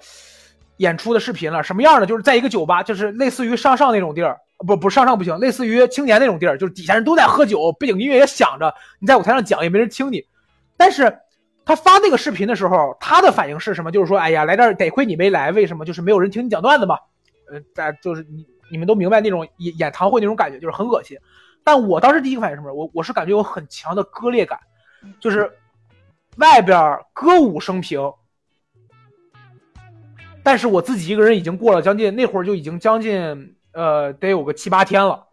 [0.77, 1.63] 演出的视频了。
[1.63, 2.05] 什么样的？
[2.05, 10.23] 就是在一个酒吧，就是类似于上上那种地儿，不不上上不行，类似于青年那种地儿，就是底下人都在喝酒，背景音乐也响着，你在舞台上讲也没人听你，
[10.77, 11.19] 但是。
[11.65, 13.91] 他发那个视频的时候，他的反应是什么？
[13.91, 15.85] 就是说，哎呀，来这儿得亏你没来，为什么？
[15.85, 16.97] 就是没有人听你讲段子嘛。
[17.47, 21.15] 呃，大家就是你你们都明白那种演演堂会那种感觉，就是很恶心。
[21.63, 22.73] 但我当时第一个反应是什么？
[22.73, 24.57] 我我是感觉有很强的割裂感，
[25.19, 25.47] 就是
[26.39, 27.99] 外边歌舞升平，
[30.43, 35.27] 但是我自己一个人已经过了将近那会儿就已经将近呃得有个七八天了，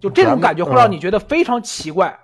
[0.00, 2.18] 就这种感觉会让你觉得非常奇怪。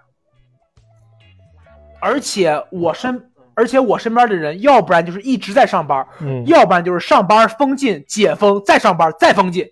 [2.01, 9.64] 而且我身，而且我身边的人，要不然就是一直在上班，嗯，要不然就是上班封禁解封再上班再封禁，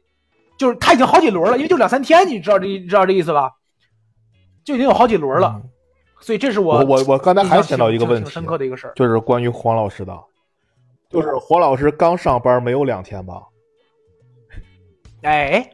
[0.57, 3.51] 就是他已经好几轮了，因为就两三天，你知道这你知道这意思吧？
[4.63, 5.61] 就已经有好几轮了，
[6.21, 10.17] 所以这是我我我刚才还想到一个问题，深刻的一个事儿，就是关于黄老师的，
[11.09, 13.43] 就是黄老师刚上班没有两天吧？
[15.23, 15.71] 哎，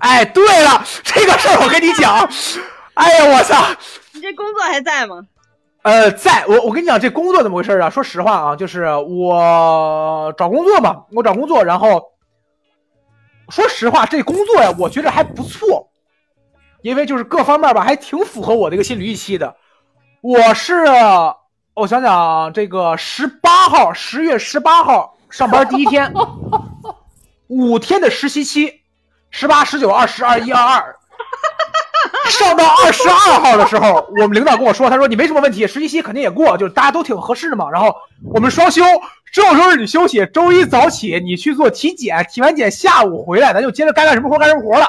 [0.00, 2.28] 哎，对了，这个事儿我跟你讲。
[2.94, 3.56] 哎呀，我操！
[4.12, 5.26] 你这工作还在吗？
[5.82, 7.90] 呃，在我我跟你讲，这工作怎么回事啊？
[7.90, 12.00] 说实话啊，就是我找工作嘛，我找工作，然后
[13.48, 15.90] 说实话，这工作呀，我觉得还不错，
[16.84, 19.56] 因为就是各方面吧，还挺符合我这个心理预期的。
[20.20, 20.84] 我是
[21.72, 26.12] 我想想，这个十八号，十月十八号上班第一天，
[27.48, 28.82] 五天的实习期，
[29.30, 30.94] 十八、十九、二十二、一、二二。
[32.28, 37.70] 上到二十二号的时候，我们领导跟我说，他说你没什么问题，实习期肯定也过，就是大家都挺合适的嘛。
[37.70, 37.94] 然后
[38.34, 38.82] 我们双休，
[39.32, 44.86] 周六周日你休息，周一早起你去做体检，体完检下午回来，咱就接着该干什么活干什么活了。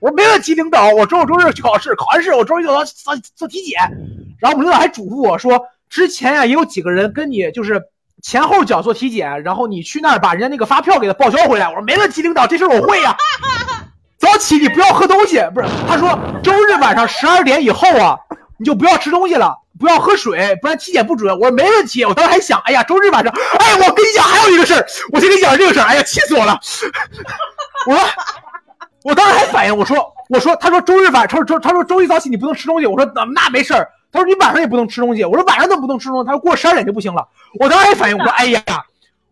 [0.00, 3.78] 我说没问题，领导，我周六周日去考试，考完试我周一就要做做体检。
[4.40, 7.82] 然后我们领导还嘱咐我说，之前呀也有几个人跟你就是
[8.22, 11.68] 前后脚做体检，然后你去那儿把人家那个发票给他报销回来。
[11.68, 13.14] 我说没问题，领导，这事我会呀。
[14.18, 15.68] 早起你不要喝东西，不是？
[15.88, 18.16] 他说周日晚上十二点以后啊，
[18.58, 21.34] 你就不要吃东西了，不要喝水，不然体检不准。
[21.34, 22.04] 我说没问题。
[22.04, 25.84] 我当时还想，哎呀，周日晚上，哎，我跟你讲，还有一个事儿，我先跟你讲这个事儿。
[25.84, 26.58] 哎呀，气死我了！
[27.86, 28.02] 我说，
[29.02, 29.96] 我当时还反应，我说，
[30.28, 32.86] 我说，他说周日晚，他说周，他说周一早起你不能吃东西。
[32.86, 33.90] 我说那没事儿。
[34.12, 35.24] 他说你晚上也不能吃东西。
[35.24, 36.26] 我说晚上怎么不能吃东西？
[36.26, 37.26] 他说过十二点就不行了。
[37.58, 38.62] 我当时还反应，我说哎呀。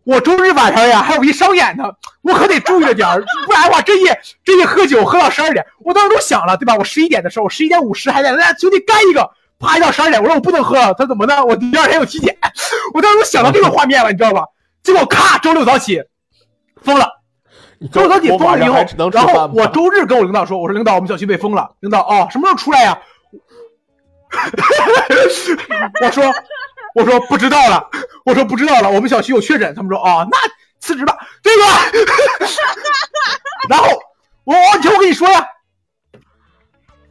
[0.05, 1.83] 我周日晚上呀，还有一商演呢，
[2.23, 6.75] 我可得注意着点儿，不然的话，这夜这夜喝酒喝到十二点，我当时都想了，对吧？
[6.75, 9.29] 我十一点的时候，十一点五十还在，那兄弟干一个，
[9.59, 11.45] 啪一到十二点，我说我不能喝了，他怎么的？
[11.45, 12.35] 我第二天有体检，
[12.95, 14.45] 我当时都想到这个画面了，你知道吧？
[14.81, 16.01] 结果咔，周六早起
[16.81, 17.07] 疯了，
[17.91, 22.99] 周六早起封了以后，然后我周日跟我领导说，我说领导，我们小区被封了，领导哦，什么时候出来呀？
[26.03, 26.23] 我说。
[26.95, 27.87] 我说不知道了，
[28.25, 29.75] 我说不知道了，我们小区有确诊。
[29.75, 30.37] 他们说哦，那
[30.79, 31.67] 辞职吧，对吧？
[33.69, 33.85] 然后
[34.43, 35.47] 我我听我跟你说呀，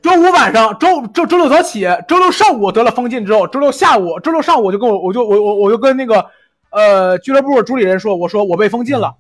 [0.03, 6.27] 周五晚上，周周周六早起，周六上午我得了封禁之后，周六下午，周六上午我就跟我我就我我我就跟那个
[6.71, 9.15] 呃俱乐部主理人说，我说我被封禁了。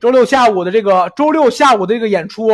[0.00, 2.48] 周六下午的这个周六下午的这个演出，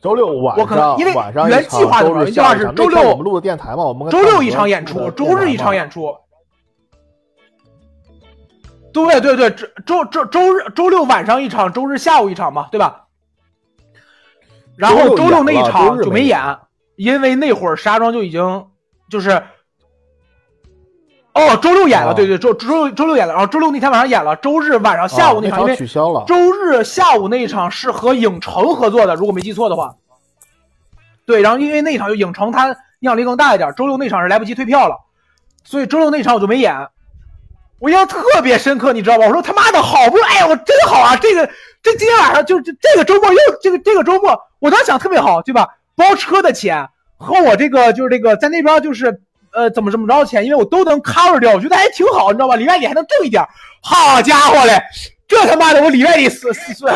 [0.00, 1.12] 周六晚上因为
[1.48, 6.16] 原计划的原计划是周六我们录的电台嘛，我们周六一场演出，周日一场演出。
[8.92, 9.50] 对对对，
[9.84, 13.04] 周周周周日周六晚上一场，周日下午一场嘛，对吧？
[14.76, 16.38] 然后周六那一场就没演，
[16.94, 18.66] 因为那会儿石家庄就已经
[19.10, 19.42] 就是，
[21.36, 29.94] 哦，周六演了，对对，周周六周六演了，然后周六那天晚上演了，周日晚上下午那场因为取消了，周日下午那一场是和影城合作的，如果没记错的话。
[31.26, 34.96] 对，然后因为那场就影城它影响力更大一点，周六那场是来不及退票了，
[35.62, 36.88] 所以周六那场我就没演。
[37.78, 39.26] 我印象特别深刻，你知道吧？
[39.26, 40.30] 我说他妈的好不容易？
[40.30, 41.14] 哎呀，我真好啊！
[41.16, 41.46] 这个
[41.82, 45.68] 这今天晚上就这这个周末又这个这个周末，我当时想特别好，对吧？
[45.94, 49.20] 包车的钱和我这个就是这个在那边就是
[49.56, 52.56] 呃怎么怎么着的钱，因为我都能 cover 掉，我觉得还挺好，你知道吧？
[52.56, 53.42] 里外里还能挣一点。
[53.82, 54.80] 好家伙嘞，
[55.26, 56.92] 这他妈的我里外里四四岁，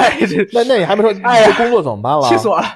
[0.53, 2.29] 那那你还没说哎呀，工作怎么办了？
[2.29, 2.67] 气死我了！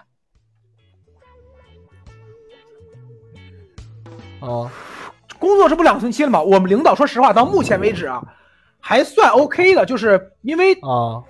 [4.41, 4.71] 哦。
[5.37, 6.41] 工作这不两星期了吗？
[6.41, 8.23] 我们领导说实话，到目前为止啊，
[8.81, 11.21] 还算 OK 的，就是因为啊，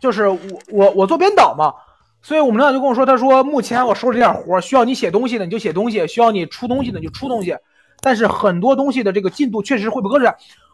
[0.00, 0.40] 就是我
[0.72, 1.72] 我我做编导嘛，
[2.20, 7.54] 所以我们领导就跟我说，他说目前我手里这点活，需要你写东西的你就写东西，需要你出东西的你就出东西，
[8.08, 10.32] 但是很多东西的这个进度确实会不搁置。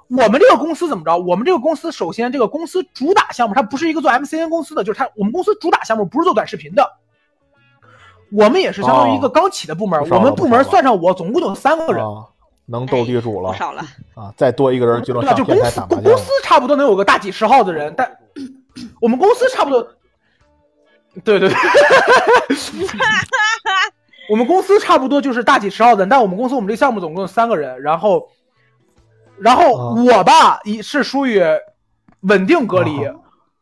[0.09, 1.18] 我们这个公司怎么着？
[1.18, 6.88] 我们这个公司首先这个公司主打项目，它不是一个做 MCN 公司的，就是它我们公司主打项目不是做短视频的，
[8.31, 12.05] 我们也是相当于一个刚起的部门，我们部门算上我总共有三个人。
[12.66, 13.83] 能斗地主了，少了
[14.14, 14.33] 啊！
[14.37, 16.05] 再多一个人就能上天台打麻将。
[16.05, 18.11] 公司差不多能有个大几十号的人，但
[19.03, 19.83] 我们公司差不多，
[21.25, 21.59] 对对对，
[24.29, 28.29] 我们公司差不多就是大几十号人，但我们公司我们这项目总共有三个人，然后，
[29.39, 31.43] 然后我吧，一是属于
[32.21, 32.93] 稳定隔离。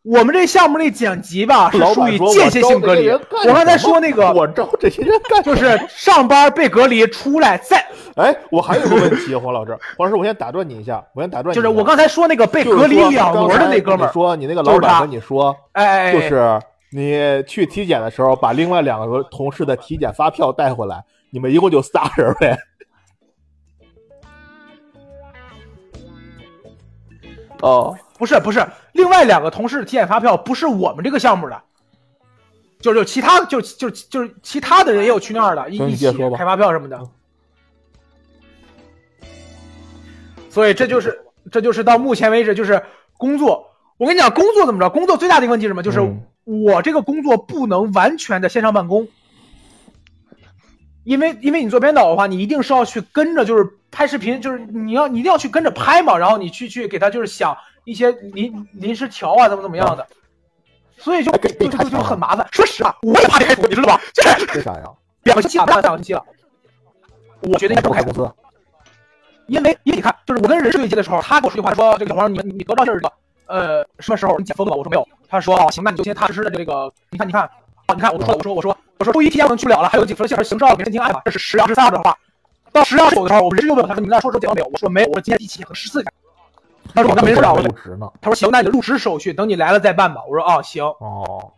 [0.05, 3.09] 我们这项目那剪辑吧是属于间歇性隔离。
[3.09, 7.87] 我刚才说那个， 我招这些人干就是上班被隔离出来再。
[8.16, 11.55] 哎，我还有个问题，黄老师，黄老师，我先打断你一下，我先打断。
[11.55, 16.61] 就是我刚才说那个被隔离两轮的那哥们儿，说你那个老板跟你说，哎，就是
[16.92, 22.57] 你去体检的时候把另外两个同事的体检发票带回来，你们一共就仨人呗。
[27.61, 27.96] 哦。
[28.18, 31.61] 不是不是，另外两个同事体检发票不是我们这个项目的，
[32.78, 37.00] 就是就其他就就就是其他的人也有去那儿的，一起开发票什么的。
[40.48, 42.81] 所以这就是这就是到目前为止就是
[43.16, 43.69] 工作。
[43.96, 44.88] 我跟你讲，工作怎么着？
[44.88, 45.83] 工作最大的一个问题是什么？
[45.83, 45.98] 就是
[46.44, 49.08] 我这个工作不能完全的线上办公，
[51.04, 57.56] 因为因为你做编导的话，你一定是要去跟着就是拍视频，就是你要你一定要去跟着拍嘛，然后你去去给他就是想。
[57.84, 60.06] 一些临临时调啊，怎么怎么样的，
[60.98, 62.46] 所以就就就就很麻烦。
[62.52, 64.00] 说实话，我也怕开除，你知道吧？
[64.54, 64.84] 为啥呀？
[65.24, 66.24] 两个星期了，两个星期了。
[67.40, 68.30] 我觉得应该不开公司，
[69.48, 73.12] 因为因为你看，就是我跟人事对接的时候，他跟我说句话，说这个小黄，你你得到信儿了，
[73.46, 74.76] 呃，什么时候你解封的吧？
[74.76, 75.08] 我说没有。
[75.33, 77.48] 他说哦，行，那你就先踏踏实实的这个，你看你看，
[77.96, 82.14] 你看，我就说，我说，我说，我说周一提前能去不了了，还有几分信是刑事二给申请案嘛，这是十月二十三号的话，
[82.70, 84.68] 到十月二九的时候，我人事又问我，他说你们那说说结果没有？
[84.70, 86.12] 我说没有，我说今天第七天和十四天。
[86.94, 88.12] 他说我那没事啊，我入职呢。
[88.20, 90.22] 他说行，那你的入职手续等你来了再办吧。
[90.28, 90.85] 我说哦行。
[90.85, 91.50] 哦，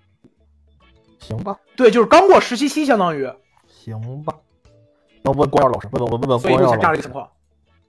[1.19, 1.59] 行吧。
[1.75, 3.29] 对，就是刚过实习期，相当于。
[3.67, 4.33] 行吧。
[5.23, 6.79] 那问光耀老师，问问问问光耀老师。
[6.79, 7.29] 这样一个情况。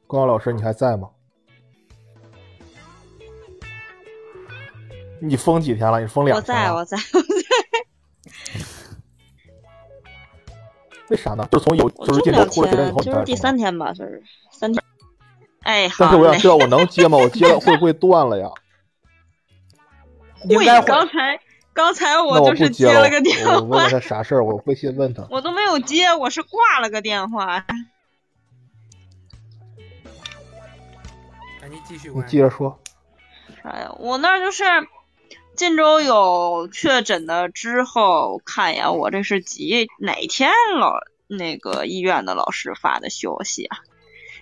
[0.07, 1.09] 光耀老师，你还在吗？
[5.21, 5.99] 你封几天了？
[5.99, 6.75] 你封两天了。
[6.75, 7.27] 我在，我在，我在。
[11.09, 11.47] 为啥呢？
[11.51, 14.83] 就从有就是进头出了以后，就是第三天吧，就是三天。
[15.61, 15.97] 哎，好。
[15.99, 17.17] 但是我想知道我能 接吗？
[17.17, 18.49] 我接了会不会断了呀？
[20.49, 20.87] 应该会。
[20.87, 21.39] 刚才
[21.73, 23.55] 刚才我就是接了个电话。
[23.55, 24.43] 我问他啥事儿？
[24.43, 25.27] 我微信问他。
[25.31, 27.65] 我都没有接，我是挂了个电话。
[31.61, 32.09] 赶紧继续。
[32.09, 32.79] 你接着说。
[33.61, 33.91] 啥呀？
[33.99, 34.63] 我那就是
[35.55, 41.07] 晋州有确诊的之后，看一眼我这是几哪天了？
[41.27, 43.77] 那个医院的老师发的消息啊。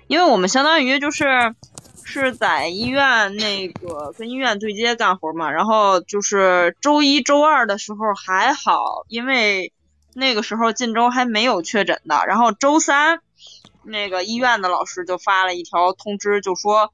[0.08, 1.56] 因为我们相当于就是
[2.04, 9.72] 是在医院那个跟医院对接干活嘛，然后就是周一周二的时候还好，因为
[10.14, 13.22] 那个时候晋州还没有确诊的，然后周三
[13.84, 16.92] 那个医院的老师就发了一条通知，就说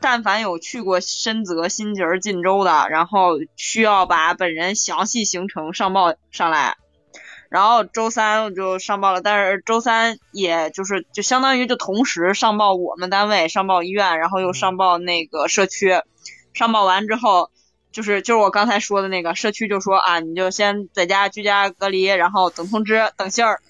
[0.00, 6.76] 但凡有去过深泽、新集、晋州的，然后需要把本人详细行程上报上来。
[7.50, 16.00] 然后周三我就上报了，但是周三也就是就相当于就同时上报我们单位，上报医院，然后又上报那个社区。
[16.52, 17.50] 上报完之后，
[17.90, 23.60] 就是就是我刚才说的那个社区就说啊，你就先在家居家隔离，然后等通知等信儿，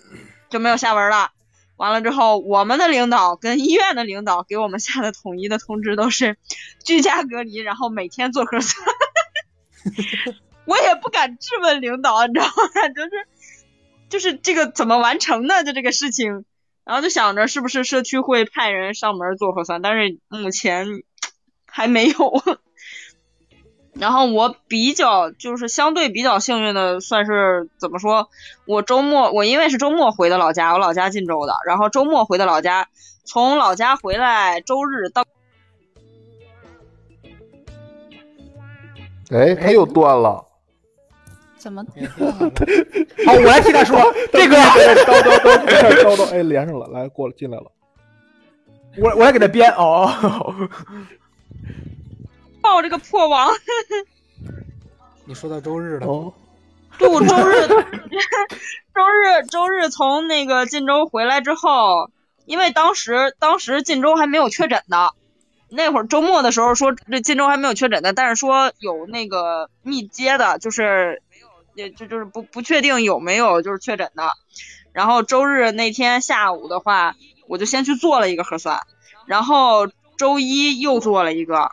[0.51, 1.31] 就没有下文了。
[1.79, 6.37] 完了之后，我们的领导跟医院的领导给我们下的统一的通知都是
[6.85, 8.87] 居家隔离，然后每天做核酸。
[10.67, 12.53] 我也不敢质问领导，你知道吗？
[12.95, 13.11] 就是。
[14.11, 15.65] 就是这个怎么完成的？
[15.65, 16.47] 就这个事情，
[16.87, 20.87] 然后就想着是不是社区会派人上门做核酸，但是目前
[21.67, 22.15] 还没有。
[23.99, 28.29] 然后我比较就是相对比较幸运的，算是怎么说？
[28.65, 32.89] 我周末我因为是周末回的老家，我老家晋州的，然后周末回的老家，
[33.25, 35.25] 从老家回来，周日到。
[39.31, 40.45] 哎，他又断了。
[41.57, 41.85] 怎么？
[43.27, 43.99] 好，我来替他说
[44.33, 44.57] 这个。
[44.57, 47.65] 叨叨叨叨叨，哎，连上了，来过了，进来了。
[48.97, 50.09] 我我来给他编哦。
[52.69, 53.51] 报这个破王。
[55.25, 56.07] 你说到周日了。
[56.07, 56.33] 哦。
[56.99, 62.11] 对，我周日，周日周日从那个晋州回来之后，
[62.45, 65.11] 因为当时当时晋州还没有确诊呢，
[65.69, 71.23] 那会儿周末的时候说这晋州还没有确诊的，但是说有那个密接的，就是。
[71.75, 74.33] 也就就是不不确定有没有就是确诊的，
[74.93, 77.15] 然后周日那天下午的话，
[77.47, 78.81] 我就先去做了一个核酸，
[79.27, 81.71] 然后周一又做了一个，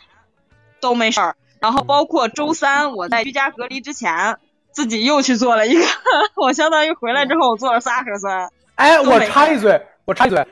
[0.86, 4.38] 都没事儿，然后包括周三我在居家隔离之前
[4.72, 5.84] 自己又去做了一个，
[6.38, 8.48] 我相当于回来之后我做了仨核酸。
[8.76, 10.46] 哎，我插一嘴，我插一嘴，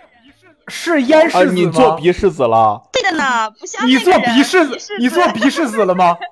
[0.67, 1.51] 是咽拭子吗？
[1.53, 2.81] 你做鼻拭子了？
[2.91, 6.17] 对的呢，不像你做鼻拭子，你做鼻拭子了吗？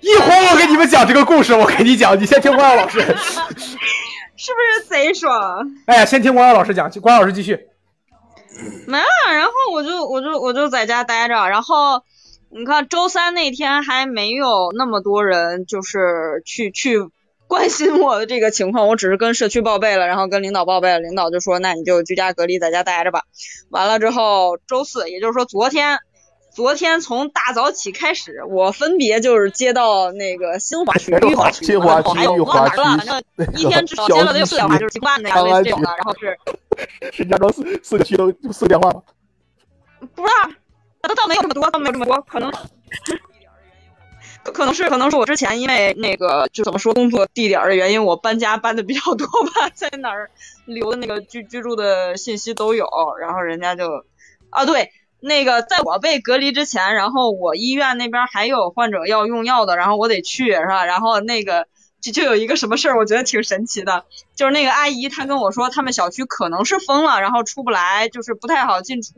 [0.00, 5.64] 一会儿我给你们讲这个故事，我给你讲，你先听光耀老师，是不是贼爽？
[5.86, 7.68] 哎呀，先听光耀老师讲，光耀老师继续。
[8.86, 12.02] 没了，然后我就我就我就在家待着，然后
[12.56, 16.98] 你看周三那天还没有那么多人，就是去去
[17.48, 23.24] 关心我的这个情况，我只是跟社区报备了，然后跟领导报备了，领导就说那你就居家隔离在家待着吧。
[23.70, 25.98] 完了之后周四，也就是说昨天。
[26.54, 33.20] 昨天从大早起开始，我分别就是接到那个新华区、玉华区，还有玉华区，反正
[33.56, 35.90] 一天至少接了得有四电话，就是习惯的呀，类似这种的。
[35.90, 36.38] 然后是
[37.10, 39.02] 石家庄四四个区都四个电话吗？
[40.14, 40.54] 不知道，
[41.08, 42.52] 倒倒没有这么多，倒没有这么多，可能
[44.42, 50.30] 可能是可能是我之前因为那个就怎么说工作地点的原因，我搬家搬的比较多吧，在哪儿
[50.66, 52.86] 留的那个居居住的信息都有，
[53.20, 54.04] 然后人家就
[54.50, 54.90] 啊对。
[55.26, 60.84] 那个，在我被隔离之前，然后我医院那边还有患者要用药的，然后我得去，是吧？
[60.84, 61.66] 然后那个
[62.02, 69.12] 就就有一个什么事儿，我觉得挺神奇的，就是那个阿姨她跟我说，他们小区可能是封了，然后出不来，就是不太好进出，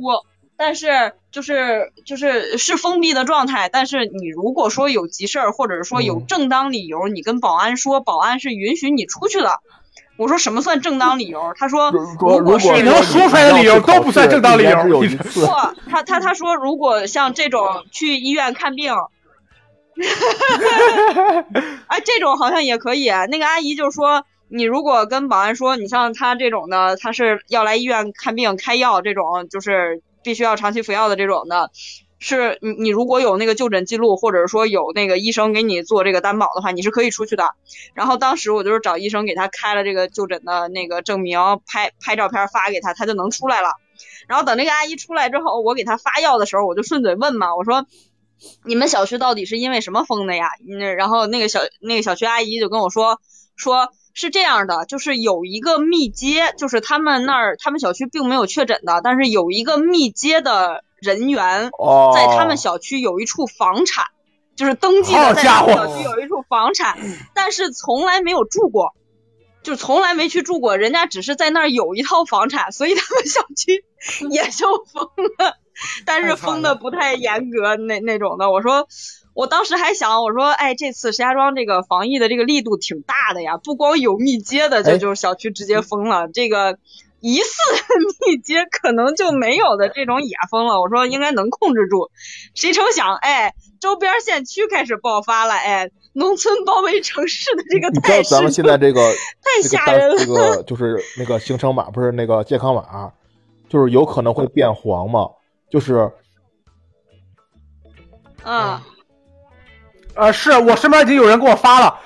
[0.56, 9.60] 但是就是就是是封闭的状态，但是你如果说有急事儿，或者是说有正当理由，你跟保安说，保安是允许你出去的。
[10.16, 11.52] 我说什么算正当理由？
[11.58, 15.00] 他说，如果是你能说出来的理由都不算正当理由。
[15.34, 15.46] 不，
[15.90, 19.00] 他他他说，如果像这种去医院看病，哈
[19.98, 21.44] 哈哈
[21.88, 23.10] 哎，这种好像也可以。
[23.30, 31.70] 那个阿姨就说，你如果跟保安说，你像他这种的，他是要来医院看病开药这种，就是必须要长期服药的这种的，
[32.18, 37.50] 是你你如果有那个就诊记录，或者说有那个医生给你做这个担保的话，你是可以出去的。
[37.94, 43.68] 然后当时我就是找医生给他开了这个就诊的那个证明，拍拍照片发给他，他就能出来了。
[44.26, 47.86] 然后等那个阿姨出来之后，我给她发药的时候，我就顺嘴问嘛，我说。
[48.64, 50.50] 你们小区到底是因为什么封的呀？
[50.66, 53.18] 那然后那个小那个小区阿姨就跟我说，
[53.56, 61.70] 说是这样的，就是有一个密接，就是他们那儿他们小区并没有确诊的，但是有一个密接的人员
[62.14, 64.06] 在他们小区有一处房产，
[64.56, 66.98] 就是登记的在他们小区有一处房产，
[67.34, 68.94] 但是从来没有住过，
[69.62, 73.84] 就从来没去住过，人家只是在那儿有一套房产，所以他们小区
[74.30, 75.58] 也就封了。
[76.06, 78.50] 但是封的不太严格，那那种的。
[78.50, 78.88] 我说，
[79.36, 86.78] 我当时还想，我说，哎，这次石家庄这个防疫的这个力度挺大的呀，不光有密接的，就就是小区直接封了，这个
[87.20, 87.44] 疑似
[88.26, 90.80] 密接可能就没有的这种也封了。
[90.80, 92.10] 我说应该能控制住，
[92.54, 99.12] 谁成想，哎，周边县区开始爆发了，哎，农村包围城市的这个态势，咱们现在这个
[99.42, 100.16] 太吓人了。
[100.16, 103.12] 这个 就是那个行程码，不是那个健康码，
[103.68, 105.28] 就是有可能会变黄嘛。
[105.68, 106.10] 就是，
[108.42, 108.82] 啊，
[110.16, 112.00] 呃，是我身边已经有人给我发了。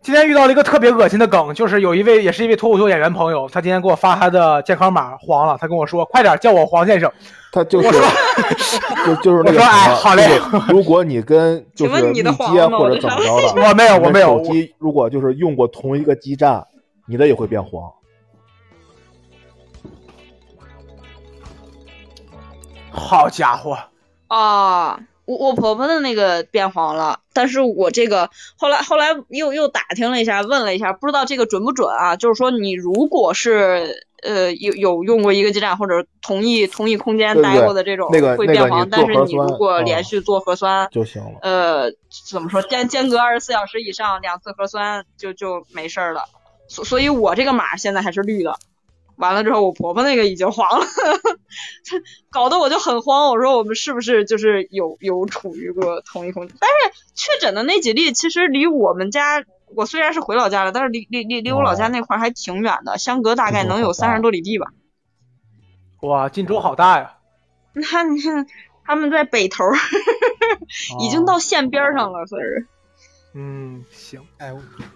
[0.00, 7.08] 今天遇到了一个特别恶心的梗，就是有一位也是一位脱口秀演员朋友，他今天给我发他的健康码黄了，他跟我说：“快点叫我黄先生。”
[7.52, 7.88] 他就是，
[9.06, 14.42] 就就是我说：“哎，好嘞。”如果你跟 就是你接或者怎么着的，我没有，我没有。
[14.44, 16.66] 手机如果就是用过同一个基站，
[17.06, 17.88] 你的也会变黄。
[22.90, 23.78] 好家伙！
[24.26, 32.16] 啊，我我婆婆的那个变黄了，但是我这个后来后来又又打听了一下，问了一下，不知道这个准不准啊？
[32.16, 41.38] 就是说你如果是呃有有用过一个基站或者同一同一空间待过的这种会变黄，但是你如果连续做核酸就行了。
[41.42, 41.92] 呃，
[42.30, 46.24] 怎么说间间隔二十四小时以上两次核酸就就没事儿了。
[46.68, 48.56] 所所以，我这个码现在还是绿的。
[49.16, 50.86] 完了之后，我婆婆那个已经黄了，
[52.30, 53.28] 搞得我就很慌。
[53.28, 56.56] 我说我们是不是就是有有处于过同一空间？
[56.58, 59.44] 但是确诊的那几例其实离我们家，
[59.74, 64.66] 我虽然是回老家了，但是离离离离我老家那块还挺远的，相隔大概能有三十多里地吧。
[66.00, 67.18] 哇，晋州好大呀！
[67.74, 68.46] 那你看
[68.84, 69.64] 他们在北头，
[71.00, 72.66] 已经到县边上了，算是。
[73.34, 74.20] 嗯，行。
[74.38, 74.52] 哎，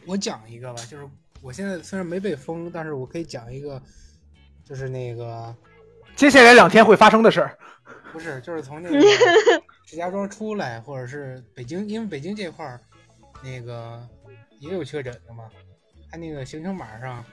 [0.06, 1.08] 我讲一个吧，就是
[1.40, 3.80] 我现在虽然没被封，但是我可以讲一个。
[4.66, 5.54] 就是那个
[6.16, 7.56] 接下来两天会发生的事儿，
[8.12, 9.00] 不是，就是从那个
[9.84, 12.80] 石家庄出来，或者是北京，因为北京这块儿
[13.44, 14.04] 那个
[14.58, 15.48] 也有确诊的嘛，
[16.10, 17.24] 他那个行程码上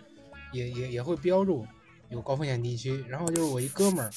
[0.52, 1.66] 也也也会标注
[2.10, 3.04] 有高风险地区。
[3.10, 4.12] 然后就是我一哥们儿，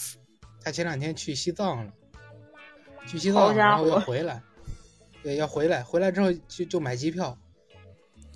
[0.62, 1.92] 他前两天去西藏了，
[3.06, 4.42] 去西藏然后要回来，
[5.22, 7.38] 对，要回来，回来之后就就买机票，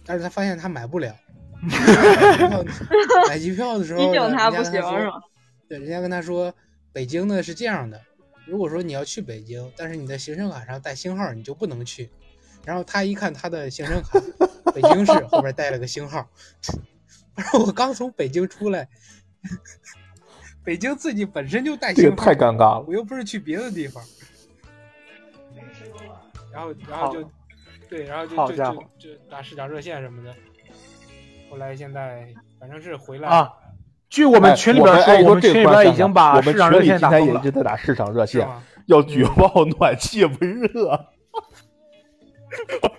[0.06, 1.14] 但是他发现他买不了。
[3.28, 5.22] 买机票的时候， 人家跟他说，
[5.68, 6.54] 对，人家跟他说，
[6.92, 8.00] 北京呢是这样的，
[8.46, 12.10] 如果说你要去北京，但是你的行程卡上带星号，你就不能去。
[12.64, 14.18] 然后他一看他的行程卡，
[14.72, 16.28] 北京市后边带了个星号，
[17.36, 18.88] 然后我刚从北京出来，
[20.64, 24.02] 北京自己本身就带星号，太尴尬了，我又不是去别的地方。
[26.52, 27.30] 然后，然后就，
[27.88, 30.34] 对，然后就就就就打市长热线什么的。
[31.50, 32.28] 后来现在
[32.60, 33.50] 反正是回来啊。
[34.08, 37.24] 据我们群里边说，我们群里边已经把市场热线打通了。
[37.24, 38.46] 今天也直在打市场热线，
[38.86, 40.98] 要举报暖气不热。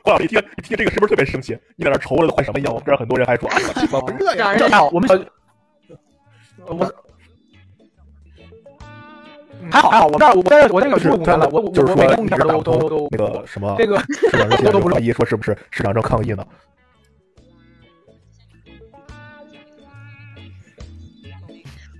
[0.03, 1.57] 郭老师一听一听这个是不是特别生气？
[1.75, 2.73] 你在那愁了都快什么样？
[2.73, 4.53] 我这儿很多人还说啊暖气不热呀。
[4.91, 5.09] 我们
[6.67, 6.93] 我
[9.69, 16.45] 还好还好，我这儿我在这我在这个是空了，我就是说每个空调都都都那个什么这个市场热线 都怀疑说是不是市场正抗议呢？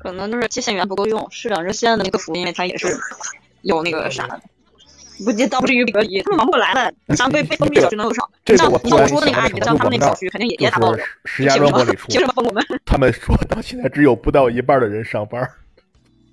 [0.01, 2.87] 可能就是接线员不够用，市长热线的那个服务，因为他也是
[3.61, 4.27] 有那个啥，
[5.23, 6.91] 不倒不至于隔离，他们忙不过来了。
[7.05, 8.29] 你像被被封闭小区能有少？
[8.45, 10.97] 像你像我说的那个阿姨，像他们那小区肯定也也打爆了。
[11.25, 12.63] 石家庄玻璃凭什么封我们？
[12.85, 15.47] 他们说到现在只有不到一半的人上班，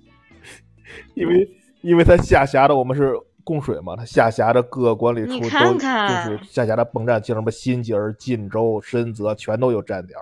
[1.13, 1.47] 因为
[1.81, 3.13] 因为他下辖的我们是
[3.43, 10.19] 供水嘛，他下辖的各个管理处都就是下辖的泵站，像什么新津、晋州、深泽，全都有站点。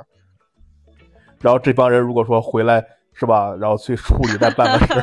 [1.40, 2.86] 然后这帮人如果说回来。
[3.20, 3.56] 是吧？
[3.60, 5.02] 然后去处理那办个事儿，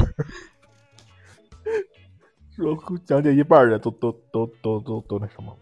[2.56, 5.56] 说讲解一半人都都都都都都那什么。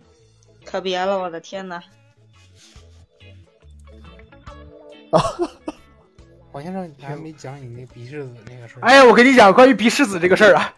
[0.65, 1.83] 可别了，我的天呐！
[5.11, 5.19] 啊，
[6.53, 8.81] 黄先生，你还没讲你那鼻拭子那个事儿。
[8.83, 10.75] 哎呀，我跟你讲关于鼻拭子这个事儿啊，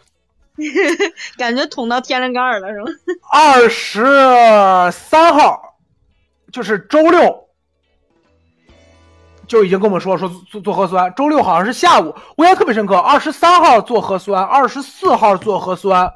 [1.36, 2.86] 感觉捅到天灵盖了是吗？
[3.32, 5.76] 二十三号，
[6.52, 7.43] 就是周六，
[9.46, 11.12] 就已经跟我们说说做做核酸。
[11.14, 12.96] 周六好像是下午，我印象特别深刻。
[12.96, 16.12] 二十三号做核酸，二十四号做核酸，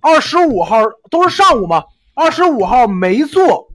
[0.00, 0.76] 二十五号
[1.10, 1.84] 都是上午嘛。
[2.14, 3.68] 二十五号没做，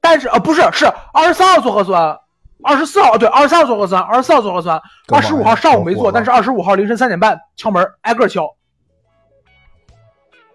[0.00, 2.18] 但是呃不是是二十三号做核酸，
[2.62, 4.80] 二十四号对二十三号做核酸，二十四号做核酸，
[5.12, 8.48] 二十五号上午没做，但是二十五号凌晨三点半敲门挨个敲，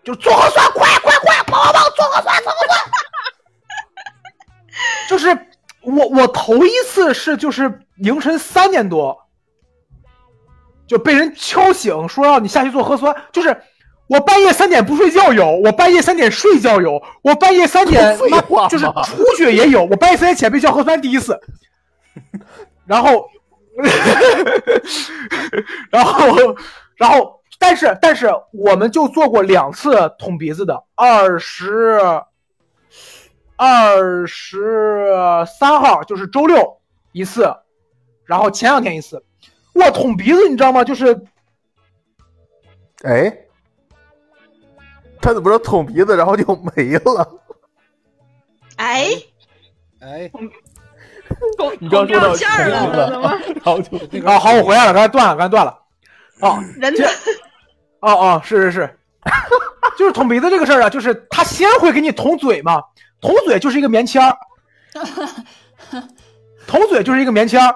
[0.04, 2.80] 就做核酸，快快快，帮帮帮，做核酸做核酸。
[5.10, 5.47] 就是
[5.88, 9.18] 我我头一次是就是凌晨三点多
[10.86, 13.56] 就被人敲醒，说让你下去做核酸，就是。
[14.10, 18.18] 我半夜三点不睡觉有，我半夜三点睡觉有，我半夜三点
[18.72, 21.38] 就是出去也有，我半夜三点起来被叫核酸第一次，
[22.86, 23.28] 然后，
[25.92, 26.56] 然后，
[26.96, 32.00] 然后，但是但是我们就做过两次捅鼻子的，二十，
[33.58, 36.80] 二十三号就是周六
[37.12, 37.53] 一次，
[38.26, 39.22] 然后前两天一次，
[39.74, 40.84] 我，捅鼻子你知道吗？
[40.84, 41.20] 就是，
[43.03, 43.38] 哎。
[45.20, 46.45] 他怎么说捅鼻子，然后就
[46.76, 47.28] 没了？
[48.78, 49.08] 哎
[49.99, 50.32] 哎，
[51.82, 53.28] 你刚说到气儿了，怎么？
[53.64, 55.76] 好就啊，好，我回来了，刚才断了，刚才断了。
[56.41, 57.03] 哦，人呢？
[58.01, 58.99] 哦哦，是是是，
[59.97, 62.80] 就是捅鼻子这个事儿啊，就是他先会给你捅嘴嘛，
[63.22, 64.38] 捅嘴就是一个棉签儿，
[66.68, 67.76] 捅嘴就是一个棉签儿，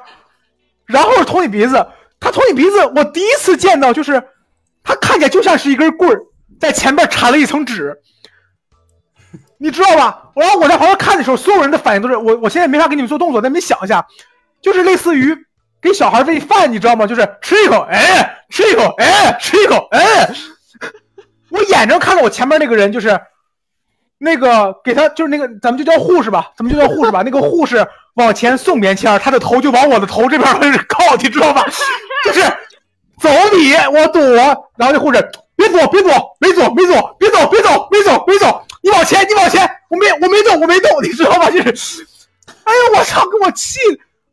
[0.85, 1.87] 然后捅你鼻子，
[2.19, 4.23] 他捅你鼻子，我第一次见到就是
[4.83, 6.21] 他看起来就像是一根棍儿。
[6.59, 7.97] 在前面缠了一层纸，
[9.57, 10.29] 你知道吧？
[10.35, 14.05] 然后我在旁边看的时候，所有人的反应都是我，我现在没法给你们做动作，但你们想一下，
[14.61, 15.35] 就是类似于
[15.81, 17.07] 给小孩喂饭，你知道吗？
[17.07, 20.31] 就是吃一口，哎，吃一口，哎，吃一口，哎，
[21.49, 23.19] 我眼睁看着我前面那个人，就是
[24.23, 27.23] 那个给他，就是那个咱们就叫护士吧，咱们就叫护士吧。
[27.25, 30.47] 那个护士往前送棉签，他的头就往我的头这边
[30.87, 31.65] 靠，你知道吧？
[32.25, 32.41] 就是
[33.19, 34.21] 走你，我躲，
[34.77, 35.29] 然后那护士。
[35.53, 39.61] 别躲，别躲，没躲，没躲，别走，别走，没走，没走，你往前，你往前，
[39.91, 41.51] 我没，我没动，我没动，你知道吧？
[41.51, 42.03] 就是，
[42.63, 43.77] 哎呀，我操，给我气！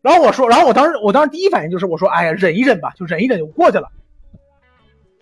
[0.01, 3.91] 然后我说，然后我当时，我当时第一反应就是，我说，哎呀，忍一忍吧，就忍一忍就过去了。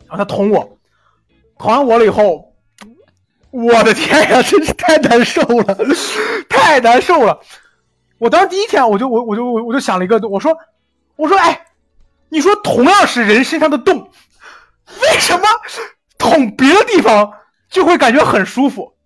[0.07, 0.79] 然后他捅我，
[1.59, 2.55] 捅完我了以后，
[3.51, 5.76] 我的天呀，真是太难受了，
[6.49, 7.40] 太难受了。
[8.18, 10.57] 我当时第一天，我就我我就我就想了一个，我说，
[11.16, 11.66] 我说，哎，
[12.28, 14.11] 你说同样是人身上的洞，
[15.03, 15.47] 为什么？
[16.18, 17.30] 捅别的地方
[17.70, 18.97] 就会感觉很舒服，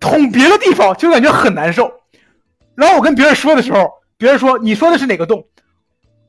[0.00, 1.92] 捅别的地方就感觉很难受。
[2.74, 5.46] 然后我跟别人说的时候，别人说：“你说的是哪个洞？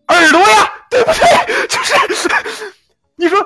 [0.07, 1.67] 耳朵呀，对不对？
[1.67, 1.93] 就是
[3.15, 3.39] 你说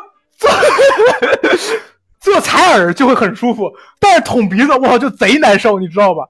[2.24, 6.28] 做采耳就会很舒服，但是捅鼻子，我，就贼难受，你知道吧？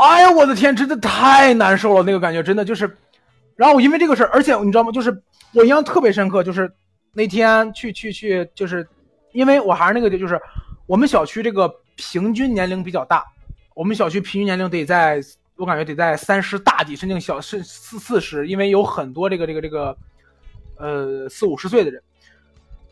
[0.00, 2.96] 哎呀，我的天，真的太难受了，那个感觉真的就是。
[3.56, 4.90] 然后我因为这个事儿，而且你知道吗？
[4.90, 6.72] 就是我印象特别深刻，就是。
[7.14, 8.88] 那天去去去，就是
[9.32, 10.40] 因为我还是那个，就是
[10.86, 13.22] 我们小区这个平均年龄比较大，
[13.74, 15.20] 我们小区平均年龄得在，
[15.56, 19.94] 我感觉得在三十大几，甚至小是四四十，因为有很多这个这个这个，
[20.78, 22.02] 呃四五十岁的人。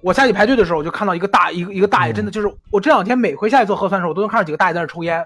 [0.03, 5.25] 我下去排队的时候，我就看到一个大一个一个大爷，真的就是我这两天每回下去做核酸的时候，我都能看到几个大爷在那抽烟，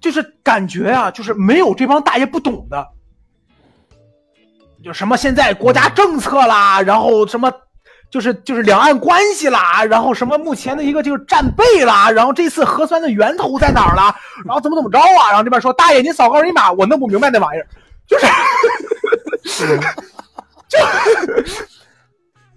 [0.00, 2.86] 就是感觉啊，就是没有这帮大爷不懂的，
[4.84, 7.52] 就什么现在国家政策啦，然后什么。
[8.10, 15.28] 就是就是两岸关系啦，然后什么目前的一个就是战备啦，然后这次核酸的源头在哪儿了，然后怎么怎么着啊？
[15.28, 17.66] 然后这边说大爷您扫个二维码，我弄不明白那玩意儿，
[18.06, 18.18] 就
[19.44, 19.78] 是，
[20.70, 20.78] 就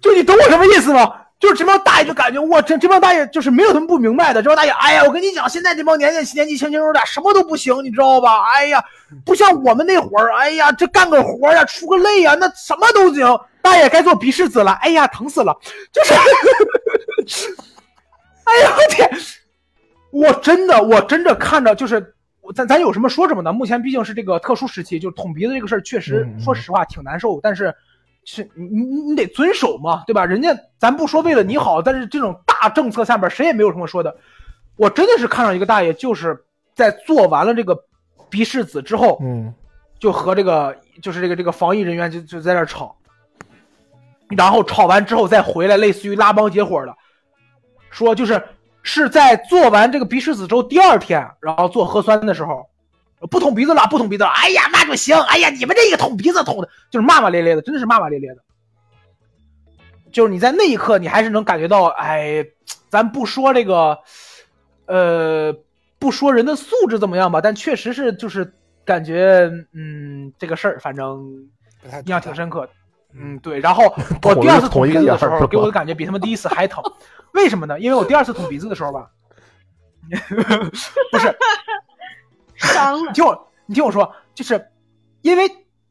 [0.00, 1.12] 就你懂我什么意思吗？
[1.42, 8.44] 就是这帮大爷就感觉我这这帮大爷就是没有什么不明白的，这帮大爷哎呀，我跟你讲，现在这帮年年年纪轻轻的什么都不行，你知道吧？
[8.54, 8.80] 哎呀，
[9.26, 13.26] 不像我们那会儿，哎呀，这干个活呀，出个泪呀，那什么都行。
[13.60, 15.52] 大爷该做鼻拭子了，哎呀，疼死了！
[15.92, 16.14] 就是，
[18.44, 19.10] 哎呀，我天！
[20.12, 22.14] 我真的，我真的看着，就是
[22.54, 23.52] 咱咱有什么说什么的。
[23.52, 27.40] 目前毕竟是这个特殊时期，就是捅鼻子这个事儿，确实说实话挺难受。
[27.42, 27.74] 但是，
[28.24, 30.24] 是你你你得遵守嘛，对吧？
[30.24, 34.16] 人家咱不说为了你好，但是这种大政策下边，谁也没有什么说的。
[34.76, 36.44] 我真的是看上一个大爷，就是
[36.74, 37.76] 在做完了这个
[38.30, 39.52] 鼻拭子之后，嗯，
[39.98, 42.96] 就和这个就是这个这个防疫人员就就在那吵。
[44.36, 46.96] 然后吵完之后再回来，类似于拉帮结伙的，
[47.90, 48.42] 说就是
[48.82, 52.66] 是在做完这个鼻拭子之后第二天，然后做核酸的时候，
[53.30, 58.42] 不捅鼻子了，不捅鼻子了，哎呀，那就行，哎呀，你们这个捅鼻子捅的，就是骂骂咧咧的，真的是骂骂咧咧的。
[60.10, 62.44] 就是你在那一刻，你还是能感觉到，哎，
[62.90, 63.98] 咱不说这个，
[64.86, 65.56] 呃，
[65.98, 68.52] 不说人的素质怎么样吧，但确实是就是
[68.84, 71.24] 感觉，嗯，这个事儿反正
[72.04, 72.70] 印象挺深刻的。
[73.14, 73.58] 嗯，对。
[73.60, 73.84] 然后
[74.22, 76.82] 我第二次捅鼻子的时候，给我的感觉比他们第一次还疼。
[77.32, 77.80] 为什么呢？
[77.80, 79.08] 因为我第二次捅鼻子的时候吧，
[81.10, 81.34] 不是，
[82.62, 83.08] 伤了。
[83.08, 84.68] 你 听我，你听我说，就是
[85.20, 85.50] 因为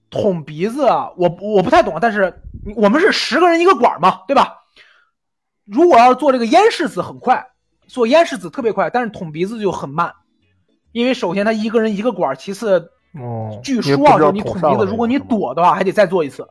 [0.10, 2.42] 捅鼻子啊，我我不太懂，但是
[2.76, 4.64] 我们是十个人一个管嘛，对吧？
[5.66, 7.48] 如果要做这个咽拭子很快，
[7.88, 10.14] 做咽拭子特别快，但是捅鼻子就很慢，
[10.92, 16.48] 因为首先他一个人一个管，其次，哦，据说啊，就是你捅鼻子，如果你躲的话，还得再做一次。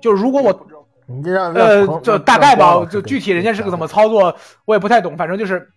[0.00, 0.66] 就是如果我。
[1.06, 5.18] 你这让呃，就大概吧，就具体人家是个怎么操作，我也不太懂。
[5.18, 5.68] 反正就是，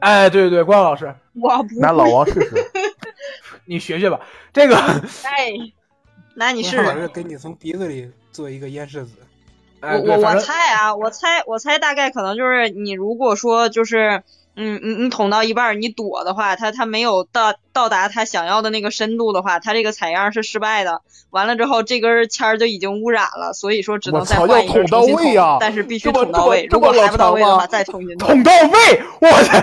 [0.00, 2.54] 哎，对对对，关老师，我不拿老王试试，
[3.66, 4.20] 你学学吧。
[4.52, 4.76] 这个，
[5.24, 5.52] 哎，
[6.34, 9.12] 那你试试，给你从鼻子里做一个咽拭子。
[9.80, 14.22] 我我我猜啊，我猜我猜大概可能就是你如果说就是。
[14.60, 21.00] 嗯，你你捅到一半，你躲的话，它它没有到到达它想要的那个深度的话，它这个采样是失败的。
[21.30, 25.58] 完了之后，这根签儿就已经污染了，所以说只能再换一根捅到位呀！
[25.60, 28.16] 但是必须捅到位，如果还不到位的话，再捅进去。
[28.16, 29.60] 捅到位，我操！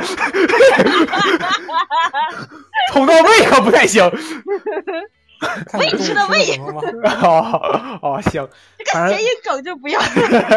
[2.94, 4.10] 捅到位可不太行。
[5.74, 6.58] 位置的位。
[7.22, 8.48] 哦哦，行。
[8.78, 10.00] 这个谐音梗就不要。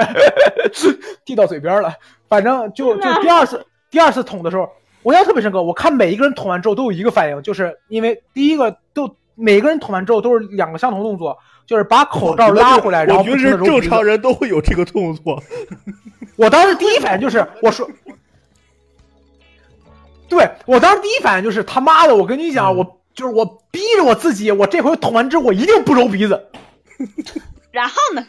[1.26, 1.92] 递到嘴边了，
[2.28, 3.66] 反正就就第二次。
[3.90, 4.70] 第二次捅的时候，
[5.02, 5.62] 我印象特别深刻。
[5.62, 15.42] 我看每一个人捅完之后都有一个反应，就是因为第一个都每个人捅完之后都是两个相同动作，就是把口罩拉回来，然后我觉得正常人都会有这个动作。
[16.36, 17.88] 我当时第一反应就是我说，
[20.28, 26.50] 对我当时第一反应就是他妈的，我跟你讲，我就是我逼着我自己，我这回捅完之后我一定不揉鼻子。
[27.70, 28.26] 然后呢？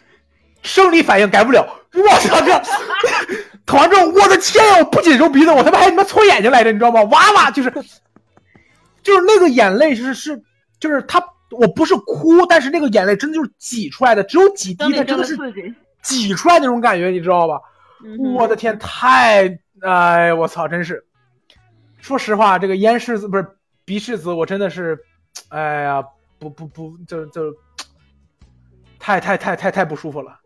[0.61, 1.65] 生理反应改不了。
[1.93, 2.61] 我操这！
[3.69, 4.79] 捅完之后，我的天呀！
[4.79, 7.03] 我不仅揉鼻子，我他妈还他妈搓眼睛来着，你知道吗？
[7.03, 7.71] 哇哇，就是，
[9.03, 10.41] 就是那个眼泪是是，
[10.79, 15.37] 就是他，我不是哭，但是那个眼泪真的就是挤出来的，只有几滴，但真的是
[16.01, 17.61] 挤出来那种感觉，你知道吧？
[18.33, 21.05] 我的天，太，哎，我操，真是！
[21.99, 23.45] 说实话，这个咽拭子不是
[23.85, 24.97] 鼻拭子，我真的是，
[25.49, 26.03] 哎呀，
[26.39, 27.53] 不不不，就就，
[28.97, 30.39] 太太太太太不舒服了。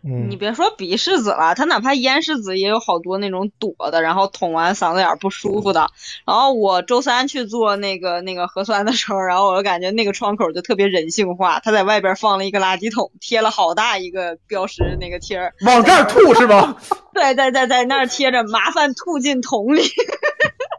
[0.00, 5.90] 你别说鼻拭子了，他哪怕咽拭子也有好多那种躲的，然后捅完嗓子眼不舒服的。
[6.24, 16.76] 然后我周三去做那个那个核酸的时候，然后我就感觉那个窗口就特别人性化，他在外边放了一个垃圾桶，贴了好大一个标识那个贴儿，往这儿吐是吧？
[17.12, 19.82] 对，对对在那儿贴着，麻烦吐进桶里，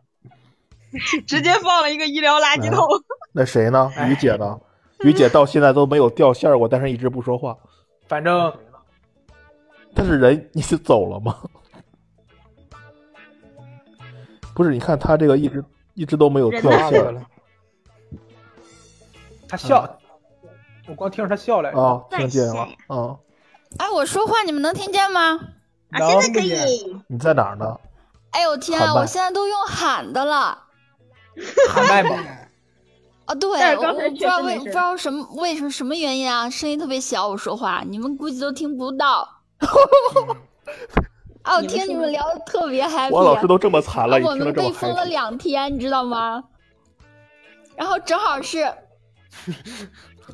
[1.28, 2.88] 直接放了一个医疗垃圾桶。
[3.34, 3.92] 那谁呢？
[4.08, 4.58] 于姐呢？
[5.04, 7.58] 于姐到现在都没有掉线过，但是一直不说话。
[8.08, 8.52] 反正。
[10.00, 11.36] 但是人你是走了吗？
[14.56, 15.62] 不是，你看他这个一直
[15.94, 17.28] 一直都没有掉线。
[19.46, 20.00] 他笑，
[20.88, 23.18] 我光听着他笑来啊，听见了啊。
[23.78, 25.38] 哎，我说话你们能听见吗？
[25.92, 26.56] 啊，现在可以。
[27.08, 27.78] 你在哪儿呢？
[28.32, 28.94] 哎呦天啊！
[28.94, 30.64] 我现在都用喊的了。
[31.70, 32.16] 喊麦吗？
[33.26, 39.39] 啊，对，我不知道为不知道什么为什么什么原因啊，声音特别小，我说话你们估计都听不到。
[41.44, 41.56] 啊！
[41.58, 43.12] 我 听你们聊的特别 happy。
[43.12, 46.44] 我老师都这么惨了，我们被封了两天，你知道吗？
[47.76, 48.76] 然后正好是 啊，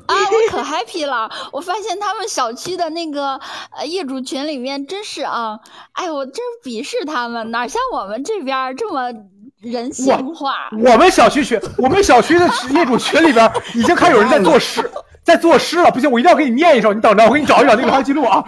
[0.08, 1.30] 我可 happy 了。
[1.52, 5.58] 我发现他们小区的那个呃业主群里面，真是啊，
[5.92, 9.12] 哎，我真鄙视他们，哪像我们这边这么
[9.60, 10.68] 人性化。
[10.84, 14.90] 我们小区群，我们小区的业主群里边已经开始有人在作诗。
[15.24, 16.94] 在作诗了，不行，我一定要给你念一首。
[16.94, 18.44] 你等着，我给你找一找那个聊天记录啊！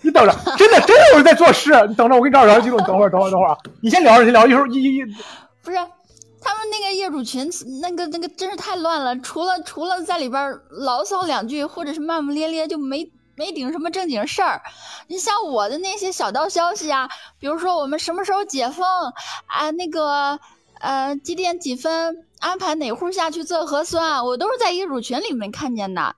[0.00, 1.72] 你等着，真的真的有人在作诗。
[1.86, 2.78] 你等着，我给你找找聊天记录。
[2.80, 3.58] 你等会儿，等会儿，等会儿啊！
[3.82, 4.66] 你先聊着，先聊一会儿。
[4.68, 5.04] 一、一、一，
[5.62, 7.50] 不是他们那个业主群，
[7.82, 9.14] 那个那个真是太乱了。
[9.20, 13.04] 除了除了在里边牢骚两句，或者是骂骂咧咧，就没
[13.36, 14.62] 没顶什么正经事儿。
[15.08, 17.08] 你像我的那些小道消息啊，
[17.38, 18.86] 比如说我们什么时候解封
[19.46, 20.38] 啊，那个
[20.80, 22.26] 呃几点几分。
[22.40, 24.22] 安排哪户下去做核酸？
[24.22, 26.14] 我都是在业主群里面看见的。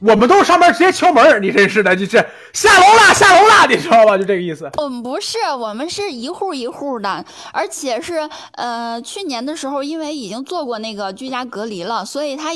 [0.00, 4.16] 我们都是上班直接敲门，你真是的，你这下楼啦，下楼啦，你知道吧？
[4.16, 4.70] 就这个意思。
[4.78, 7.22] 我们不是，我们是一户一户的，
[7.52, 12.48] 而且是呃，去年的时候，因为已经做过那个居家隔离了，所以他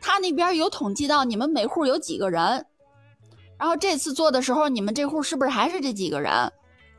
[0.00, 2.66] 他那边有统计到你们每户有几个人。
[3.62, 6.32] 然后这次做的时候，你们这户是不是还是这几个人？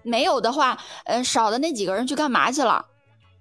[0.01, 2.86] 没有的话，呃，少的那几个人去干嘛去了？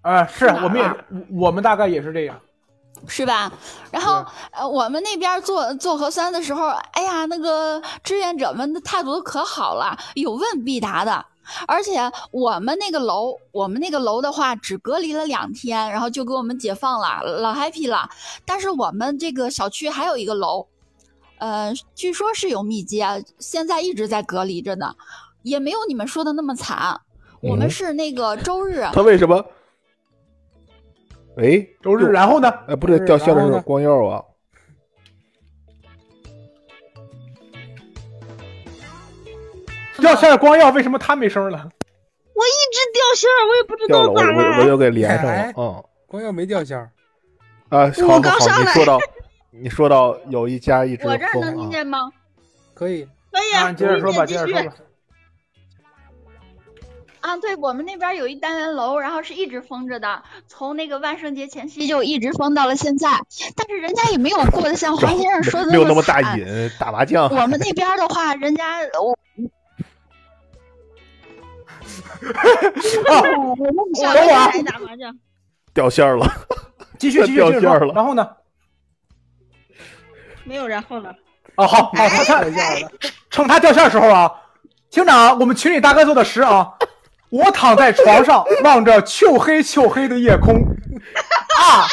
[0.01, 0.93] 啊，是我们也，
[1.31, 2.37] 我们大概也是这样，
[3.07, 3.53] 是吧？
[3.93, 11.25] 然后，呃，我们那边做做核酸的时候，哎呀，那个志愿者们的态度都可好了，有问必答的。
[11.69, 12.01] 而且
[12.33, 18.11] 我们那个楼，我们那个楼的话，只隔离了两天，然后就给我们解放了，老 happy 了。
[18.45, 20.67] 但是我们这个小区还有一个楼，
[21.43, 23.05] 呃，据说是有密接，
[23.41, 24.95] 现在一直在隔离着呢，
[25.43, 27.01] 也没有你们说的那么惨。
[27.41, 29.45] 我们是那个周日，他为什么？
[31.37, 32.49] 哎，周日，然后呢？
[32.69, 34.23] 哎，不对，掉线的是光耀啊。
[39.99, 41.59] 掉线光耀，为什么他没声了？
[41.59, 44.59] 我一直掉线，我也不知道咋了。
[44.59, 45.53] 我我又给连上了。
[45.57, 46.79] 嗯，光耀没掉线。
[46.79, 49.01] 啊，好，好，你说到，
[49.55, 52.11] 你说到有一家一直我这儿能听见吗？
[52.73, 54.73] 可以，可以啊，接着说吧，接着说吧。
[57.21, 63.09] 啊，对我们那边有一单元楼，然后是一直封着的，从那个万圣节前夕就一直封到了现在。
[63.55, 66.47] 但是人家也没有过得像黄先生说的没有那么大瘾，
[66.81, 67.29] 打麻将。
[67.29, 69.13] 我们那边的话，人家我。
[73.07, 73.21] 啊！
[73.39, 73.55] 我
[74.15, 75.15] 等会儿打麻将，
[75.75, 76.27] 掉线了，
[76.99, 77.93] 继续 继续掉线了。
[77.95, 78.29] 然后呢？
[80.47, 81.15] 没有然后了。
[81.57, 82.25] 哦，好好，他他
[83.31, 84.31] 趁他掉线的时候啊，
[84.91, 86.69] 厅长，我们群里大哥做的诗啊。
[87.31, 90.55] 我躺在床上， 望着黢黑黢黑的夜空，
[91.59, 91.87] 啊，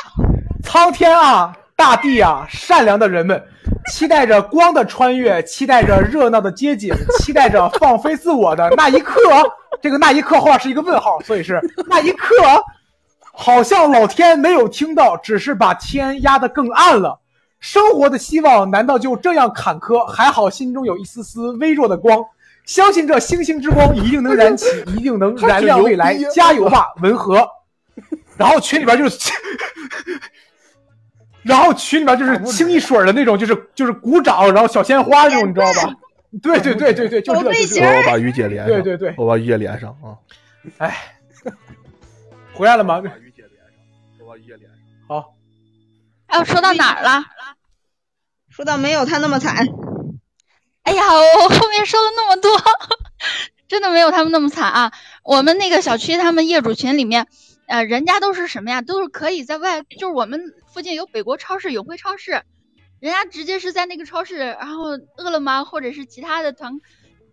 [0.63, 3.41] 苍天啊，大地啊，善良的人们，
[3.89, 9.21] 期待着光的穿越，期待着热闹的街景，期待着放飞自我的那一刻。
[9.81, 12.35] 这个那一刻后是一个问号，所以是那一刻，
[13.33, 17.18] 好像老天没有听到，只是把天压得更暗了。
[17.59, 20.05] 生活的希望难道就这样坎坷？
[20.05, 22.23] 还好心中有一丝丝微弱的光。
[22.65, 27.47] 相信这星星之光一定能燃起，一定能燃亮未来，加油吧，文和。
[28.37, 29.31] 然后群里边就是，
[31.41, 35.93] 然后群里边就是清一水的那种，就是就是鼓掌，然后小鲜花那种，你知道吧？
[36.43, 37.39] 对对对对对，就这。
[37.39, 37.43] 我
[38.05, 38.67] 把于姐连上。
[38.67, 40.13] 对对对，我把于姐连上啊。
[40.77, 40.95] 哎，
[42.53, 43.01] 回来了吗？
[43.01, 43.67] 把于姐连上，
[44.19, 44.77] 我把于姐连上。
[45.07, 45.33] 好。
[46.27, 47.23] 哎，我说到哪儿了？
[48.59, 49.55] 说到没有他那么惨。
[50.83, 52.51] 哎呀，我后面说了那么多，
[53.69, 54.91] 真的没有他们那么惨啊！
[55.23, 57.27] 我们那个小区，他们业主群里面，
[57.69, 58.81] 呃，人家都是什么呀？
[58.81, 60.41] 都是可以在外，就是我们
[60.73, 62.43] 附近有北国超市、永辉超市，
[62.99, 66.81] 人家直接是在那个超市，然后饿了么或者是其他的团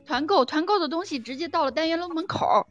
[0.07, 2.69] 团购，团购的东西直接到了单元楼门口，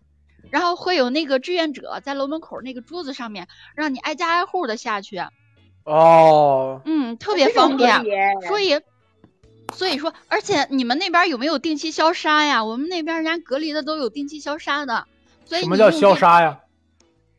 [0.50, 5.22] 然后会有那个志愿者在楼门口那个桌子上面，让你挨家挨户的下去。
[5.86, 8.04] 哦，嗯，特别方便，
[8.48, 8.80] 所以。
[9.74, 12.64] 所以说，而且你们那边有没有定期消杀呀？
[12.64, 15.06] 我们那边人家隔离的都有定期消杀的。
[15.44, 16.60] 所以什么叫消杀呀？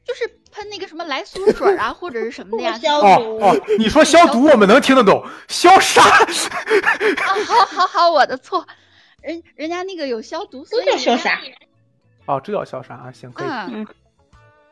[0.05, 2.76] 就是喷那个什么来苏水啊，或者是什么的呀。
[3.01, 5.24] 哦哦，你说消毒，我们能听得懂。
[5.47, 6.03] 消杀。
[6.03, 6.26] 啊，
[7.47, 8.66] 好，好，好，我的错。
[9.22, 11.40] 人人家那个有消毒，所以消杀。
[12.26, 13.49] 哦，这叫消杀啊，行可以。
[13.49, 13.86] 嗯。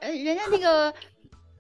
[0.01, 0.93] 呃，人家那个。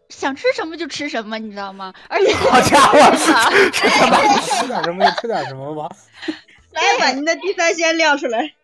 [0.08, 1.92] 想吃什么就吃什么，你知道吗？
[2.08, 2.98] 而 且好家伙，
[3.72, 5.94] 吃点什么就吃点什么吧。
[6.72, 8.54] 来把您的第三鲜亮出来。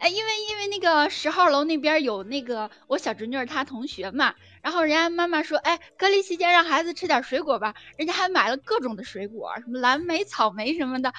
[0.00, 11.12] 哎，因为因为那个十号楼那边有那个我小侄女她同学嘛，然后人家妈妈说，哎，隔离期间让孩子吃点水果吧，人家还买了各种的水果，什么蓝莓、草莓什么的，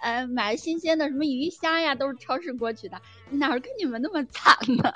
[0.00, 4.90] 呃，买新鲜的什么鱼虾呀，都是超市过去的，哪跟你们那么惨呢？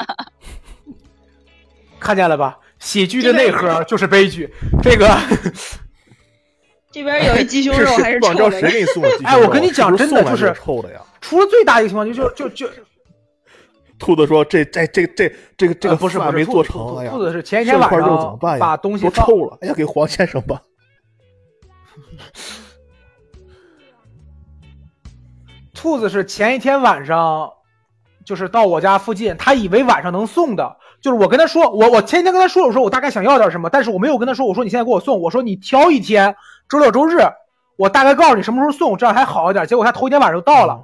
[2.00, 2.58] 看见了吧？
[2.84, 4.52] 喜剧的内核就是悲剧。
[4.82, 5.18] 这个
[6.92, 8.60] 这边有一鸡胸肉 还是臭的？
[8.60, 11.00] 谁给你送哎，我跟你讲，真的就是臭的呀。
[11.20, 12.74] 除了最大一个情况，就就就就，
[13.98, 16.74] 兔子说：“这这这这这个这个不是没做成。”
[17.08, 19.58] 兔子是前一天晚上把东西臭了。
[19.62, 20.60] 哎呀，给黄先生吧。
[25.72, 27.50] 兔子是前一天晚上，
[28.24, 30.76] 就是到我家附近，他以为晚上能送的。
[31.04, 36.34] 就是我跟他说，我我前几天跟他说，我说我大概想要点什么，但是我没有跟他说，我说你现在给我送，我说你挑一天，
[36.66, 37.18] 周六周日，
[37.76, 39.66] 我大概告诉你什么时候送，这样还好一点。
[39.66, 40.82] 结果他头一天晚上就到了，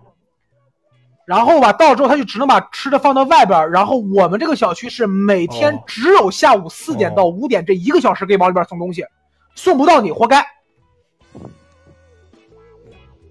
[1.25, 9.07] 然后吧，到了之后他就只能把吃的放到外边，然后我们这个小区是每天只有下午四点到五点这一个小时可以往里边送东西，
[9.55, 10.45] 送不到你活该。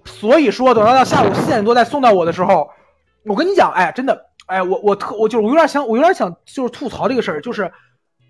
[0.04, 2.68] 所以说，等到到下午四点多再送到我的时候，
[3.24, 4.29] 我跟你讲，哎，真的。
[4.50, 7.70] 哎，我我特我就是我有点想，我有点想就是吐槽这个事儿，就是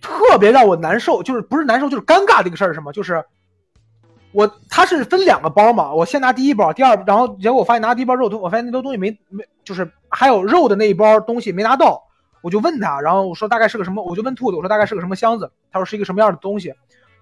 [0.02, 2.92] 特别让我难受，就是不是难受就是尴尬这个事儿是什么？
[2.92, 3.24] 就是
[4.32, 12.02] 我他是分两个包嘛，我先拿第一包，第二，然后结果我发现拿第一包肉，我发现那堆东西没没，就是还有肉的那一包东西没拿到，
[12.42, 16.74] 我就问他，然后我说大概是个什么，我就问兔子，我说大概是个什么箱子，他说是一个什么样的东西，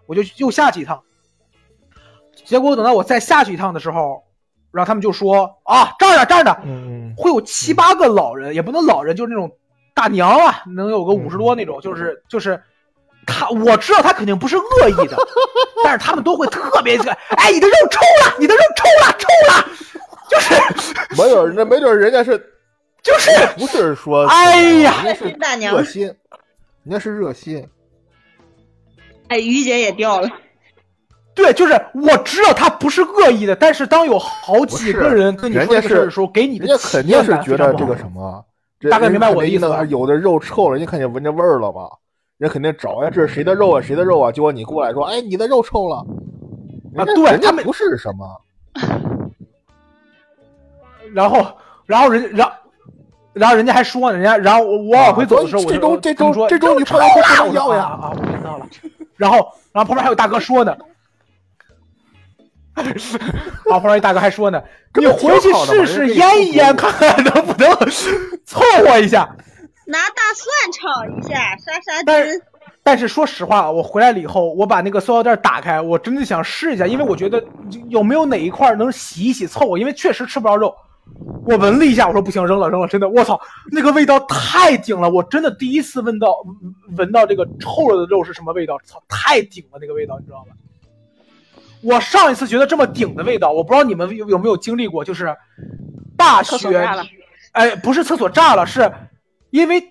[0.07, 1.01] 我就又下去一趟。
[2.45, 4.25] 结果等到我再下去一趟的时候，
[4.71, 6.57] 然后他们就说啊，这儿呢，这儿呢，
[7.17, 9.51] 会有七八个老人，也不能老人，就是那种
[9.95, 12.63] 大娘啊，能有个五十多那种，就是就是
[13.27, 15.17] 他，我知道他肯定不是恶意的，
[15.83, 16.97] 但是他们都会特别
[17.37, 19.69] 哎，你的肉臭了，你的肉臭了，臭了，
[20.31, 20.55] 就是
[21.17, 22.39] 没准那没准人家是，
[23.03, 25.25] 就是不是说，哎呀，人家是
[25.59, 26.07] 热心，
[26.85, 27.67] 人家是热心，
[29.29, 30.29] 哎，于姐也掉了。
[31.39, 38.45] 对，就是我知道他不是恶意的，但是当有好几个人跟你说这个事的时候，给你的肯定是觉得这个什么，
[38.91, 39.87] 大概明白我的意思了。
[39.87, 41.89] 有的肉臭了，人家看见闻着味儿了吧？
[42.39, 43.81] 人肯定找呀，这是谁的肉啊？
[43.81, 44.33] 谁的肉啊？
[44.33, 46.05] 结果你过来说，哎，你的肉臭了
[46.97, 47.05] 啊？
[47.05, 48.29] 对，他们不是什么。
[51.15, 51.47] 然后，
[51.87, 52.51] 然后人，然，
[53.33, 58.11] 然后人家还说呢，人家，然后我我往回走的时候，我这周这周这周你臭了不能要呀啊！
[58.11, 58.67] 我知道了。
[59.17, 59.37] 然后，
[59.73, 60.77] 然后旁边还有大哥说呢。
[62.79, 63.79] 啊！
[63.79, 64.63] 旁边一大哥还说呢
[64.99, 67.71] ：“你回去试试腌一腌，看看能不能
[68.47, 69.29] 凑合一下。
[69.87, 72.41] 拿大蒜炒一下，杀杀菌。”
[72.83, 77.43] 但是说实话，我回来了以后，我把那个塑料袋打开，我真的想试一下，因为我觉得
[77.89, 80.75] 有没有哪一块能洗一洗凑合，因为确实吃不着肉。
[81.47, 83.41] 我闻了一下，我说不行，扔了扔了，真的，我操，
[83.73, 85.09] 那个味道太顶了！
[85.09, 86.35] 我真的第一次闻到
[86.99, 88.79] 闻到这个臭了的肉是什么味道？
[88.85, 90.55] 操，太顶了那个味道，你知道吗？
[91.83, 95.37] 我上一次觉得这么顶的味道，我不知道你们有有没有经历过，就是
[96.17, 96.89] 大学，
[97.53, 98.91] 哎，不是厕所炸了，是
[99.51, 99.83] 因为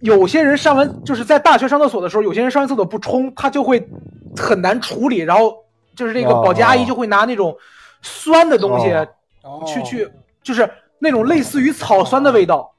[0.00, 3.88] 有些人上完就是在大学上厕所的时候，有些人上完厕所不冲，他就会
[4.36, 5.54] 很难处理，然后
[5.96, 7.56] 就是这个保洁阿姨就会拿那种
[8.02, 8.86] 酸的东西
[9.66, 10.08] 去去，
[10.42, 10.68] 就是
[10.98, 12.73] 那种类似于草酸的味道。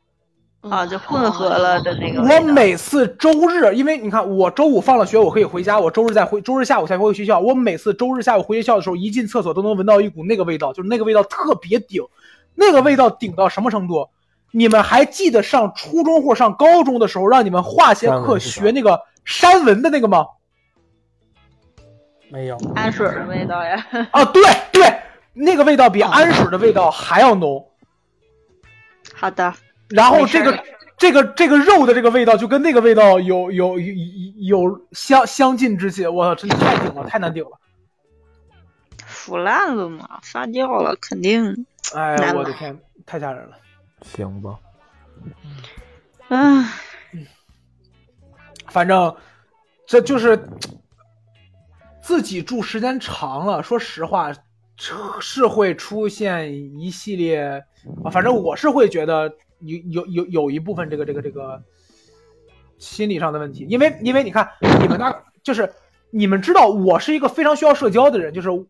[0.70, 2.22] 啊，就混合了的那个。
[2.22, 7.40] 我每次周日，因为你看，我周五放了学，我可以回家，我周日再回，周日下午才回学校。
[7.40, 12.04] 我每次周日下午回学校的时候，一进厕所都能闻到一股那个味道，就是那个味道特别顶，
[12.56, 14.10] 那个味道顶到什么程度？
[14.52, 20.26] 你们还记得上初中或上高中的时候，让你们化学课学那个山纹的那个吗？
[22.30, 23.86] 没有，氨水的味道呀。
[24.12, 24.42] 啊，对
[24.72, 25.00] 对，
[25.34, 27.64] 那个味道比氨水的味道还要浓。
[29.14, 29.54] 好的。
[29.90, 30.64] 然后这个
[30.98, 33.94] 这个这个肉的这个味道就跟那个味道有有有
[34.38, 37.52] 有相相近之气，我操，真的太顶了，太难顶了。
[39.06, 41.66] 腐烂了嘛，发酵了，肯定。
[41.94, 43.58] 哎，我的天，太吓人了。
[44.02, 44.58] 行吧。
[46.30, 46.66] 嗯。
[48.68, 49.16] 反正
[49.86, 50.48] 这就是
[52.02, 54.34] 自己住时间长了，说实话
[55.20, 57.64] 是会出现一系列
[58.04, 59.32] 啊，反正我是会觉得。
[59.66, 61.62] 有有有有一部分这个这个这个
[62.78, 64.50] 心理上的问题，因为因为你看
[64.80, 65.74] 你们那就是
[66.10, 68.66] 你们知道我是一个非常需要社交的人，就是我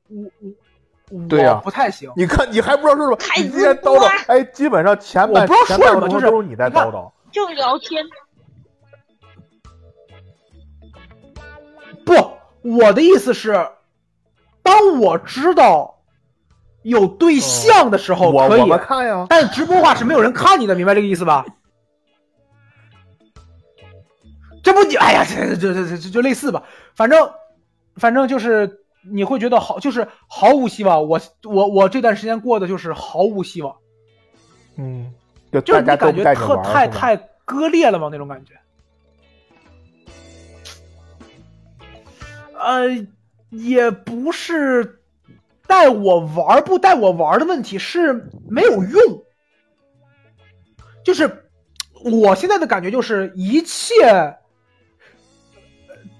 [1.12, 2.12] 我对呀不太行。
[2.16, 3.18] 你看你还不知道说什么？
[3.38, 8.04] 你今天叨叨，哎，基本上前半我不知道说什么，就是你在叨叨，就聊天。
[12.06, 12.14] 不，
[12.62, 13.54] 我的意思是，
[14.62, 15.95] 当我知道。
[16.86, 21.44] 有对象的时候可以看呀，但直播话是没有人看你的，明白这个意思吧？
[24.62, 26.62] 这不你哎呀，这这这这就类似吧，
[26.94, 27.32] 反正
[27.96, 31.08] 反正就是你会觉得好，就是毫无希望。
[31.08, 33.76] 我我我这段时间过的就是毫无希望。
[34.78, 35.12] 嗯，
[35.52, 38.10] 就是你感觉特太太割裂了吗？
[38.12, 38.54] 那种感觉。
[42.60, 43.08] 呃，
[43.50, 45.02] 也不是。
[45.68, 49.24] 带我玩不带我玩的问题是没有用，
[51.04, 51.50] 就是
[52.04, 54.38] 我现在的感觉就是一切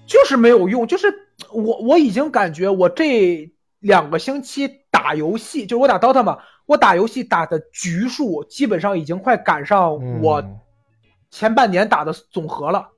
[0.06, 1.12] 就是没有用，就是
[1.52, 10.42] 我我已经感觉我这两个星期打游戏，就是我打 DOTA 嘛，我打游戏打的局数基本上已经快赶上我
[11.30, 12.88] 前半年打的总和了，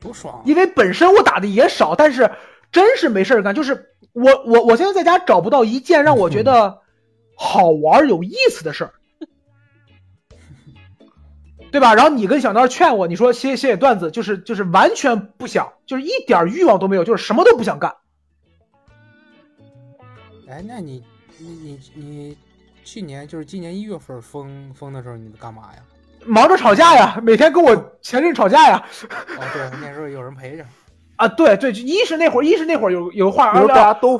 [0.00, 0.42] 多爽！
[0.44, 2.30] 因为本身我打的也少，但是
[2.72, 3.94] 真是没事儿干，就是。
[4.14, 6.80] 我我我现在在家找不到一件让我觉得
[7.36, 8.92] 好玩有意思的事儿，
[11.70, 11.94] 对吧？
[11.94, 17.94] 然后你跟小刀劝我，你说写写写段子，就是就是完全不想，就是一点欲望都没有，就是什么都不想干。
[20.48, 21.04] 哎，那你
[21.36, 22.36] 你你你
[22.82, 25.82] 去年就是今年一月份封封的时候，你干嘛呀？
[26.24, 28.84] 忙着吵架呀，每天跟我前任吵架呀。
[29.38, 30.64] 哦，对，那时候有人陪着。
[31.18, 33.66] 啊，对对，一是那会儿，一是那会儿有有话，二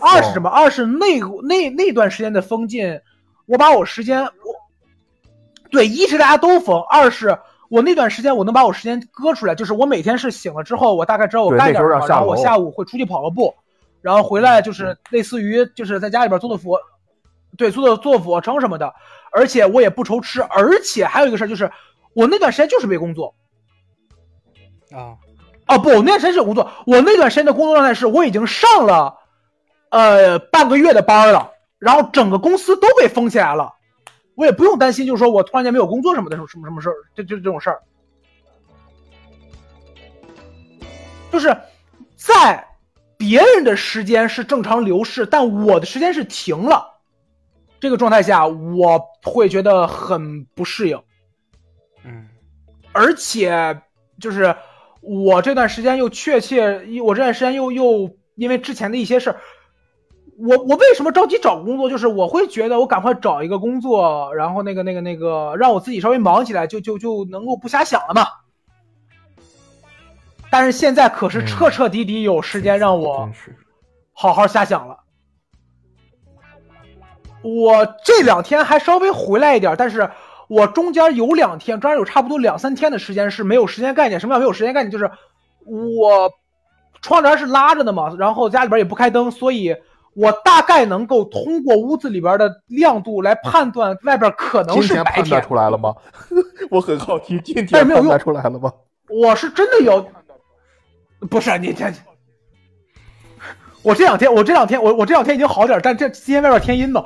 [0.02, 0.50] 二是什么？
[0.50, 3.00] 二是那那那段时间的封禁，
[3.46, 4.30] 我把我时间我，
[5.70, 7.38] 对，一是大家都封，二是
[7.68, 13.54] 我那段时间我能把我时间割出来，就是我每天是醒了之后，我大概知道我干点什么，然后我下午会出去跑个步，
[14.00, 16.76] 然后回来就是类似于就是在家里边做做俯，
[17.56, 18.92] 对，做做做俯卧撑什么的，
[19.30, 21.70] 而且我也不愁吃，而且还有一个事儿就是，
[22.12, 23.32] 我那段时间就是没工作。
[24.90, 25.14] 啊，
[25.68, 29.18] 哦不，我那段时间是有工作，我那段时间的工作状态是我已经上了，
[29.90, 33.74] 呃半个月的班了，然后整个公司都被封起来了，
[34.34, 37.82] 我也不用担心，就是说我突然间没有工作什么的，什么什么什么事儿，就就这种事儿，
[41.30, 41.54] 就是
[42.16, 42.66] 在
[43.18, 46.82] 别人的时间是正常流逝，但我的时间是停了，
[47.78, 50.98] 这个状态下我会觉得很不适应，
[52.04, 52.26] 嗯，
[52.92, 53.82] 而且
[54.18, 54.56] 就是。
[55.00, 59.40] 我这段时间又确切，我这段时间又又因为之前的一些事儿，
[60.36, 61.88] 我我为什么着急找工作？
[61.88, 68.26] 就是我会觉得我赶快找一个工作，然后那个那个那个让我自己稍微忙起来，就就就能够不瞎想了嘛。
[70.50, 73.30] 但是现在可是彻彻底底有时间让我
[74.12, 74.98] 好好瞎想了。
[77.42, 80.10] 我这两天还稍微回来一点，但是。
[80.48, 84.18] 我中间有两天，中间有差不多两三天的时间是没有时间概念。
[84.18, 84.90] 什么叫没有时间概念？
[84.90, 85.10] 就是
[85.66, 86.30] 我
[87.02, 89.76] 窗帘是拉着的嘛，然后家里边也不开灯，所以
[90.14, 95.14] 我大概能够通过屋子里边的亮度来判断外边可能是白天。
[95.16, 95.94] 判断出来了吗？
[96.70, 98.72] 我很好奇，今天判断出来了吗？
[99.10, 100.08] 我是真的有，
[101.28, 101.92] 不是你这，
[103.82, 107.04] 我这两天我这两天我我这两天已经好点，但这今天外边天阴嘛，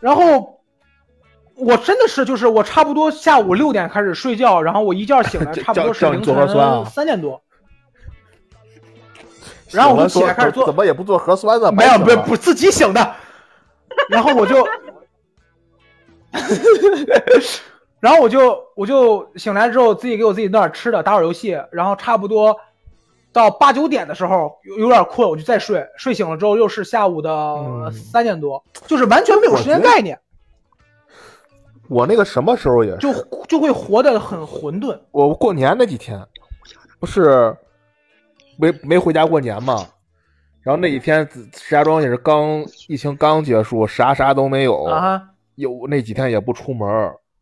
[0.00, 0.61] 然后。
[1.56, 7.40] 我真的是，就是我差不多下午六点开始睡觉，然后我一觉醒来， 差不多是凌晨三点多。
[9.70, 11.72] 然后我就起来开始做，怎么也不做核酸呢？
[11.72, 13.14] 没有，不不自己醒的。
[14.10, 14.66] 然后我就，
[18.00, 22.54] 然后我就我就醒来之后，自己给我自己弄点吃的，打会儿游戏，然后差不多
[23.32, 25.86] 到八九点的时候有有点困，我就再睡。
[25.96, 30.18] 睡醒了之后又是下午的三点多，就是完全没有时间概念。
[31.92, 33.12] 我那个什么时候也就
[33.46, 34.98] 就会活得很混沌。
[35.10, 36.26] 我过年那几天，
[36.98, 37.54] 不是
[38.56, 39.86] 没没回家过年嘛，
[40.62, 44.88] 然后那几天石家庄也是刚疫情刚结束，啥啥都没有，
[45.56, 46.88] 有那几天也不出门。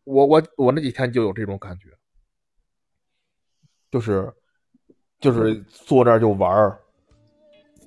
[0.03, 1.87] 我我我那几天就有这种感觉，
[3.89, 4.33] 就是
[5.21, 6.77] 就是坐那就玩儿，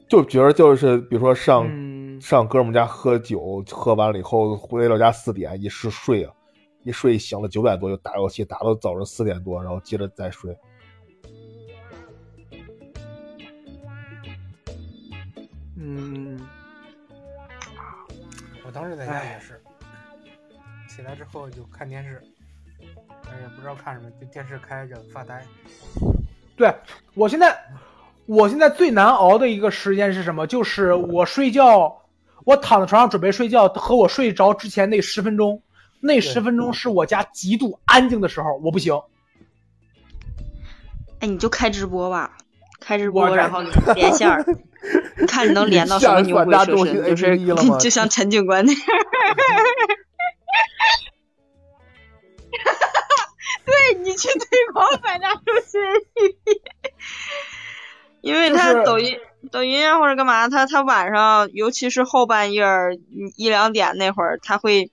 [0.07, 1.67] 就觉得就是比如说上
[2.21, 6.31] 上哥们家喝酒，喝完了以后回老家四点一时睡啊。
[6.83, 10.55] 一睡醒了九点多就打游戏，打到早上四点多，然后接着再睡。
[15.77, 16.39] 嗯，
[18.65, 19.61] 我当时在家也是，
[20.89, 22.21] 起来之后就看电视，
[22.79, 25.45] 哎也不知道看什么，就电视开着发呆。
[26.55, 26.73] 对
[27.15, 27.57] 我现在，
[28.25, 30.45] 我现在最难熬的一个时间是什么？
[30.47, 32.01] 就是我睡觉，
[32.45, 35.61] 我躺在床上准备睡觉，和我睡着之前那十分钟。
[36.05, 38.93] 那十分钟是我家极度安静的时候，我不行。
[41.21, 42.35] 哎，你就开直播吧，
[42.81, 43.61] 开直播，然后
[43.95, 44.43] 连线儿，
[45.17, 47.05] 你看你能连到什么牛鬼蛇神？
[47.05, 47.39] 就是
[47.79, 48.81] 就像陈警官那样。
[53.65, 56.59] 对你去推广百家周期 APP，
[58.19, 59.17] 因为他抖音、
[59.51, 62.65] 抖音或者干嘛，他他晚上，尤其是后半夜
[63.37, 64.91] 一两点那会儿，他会。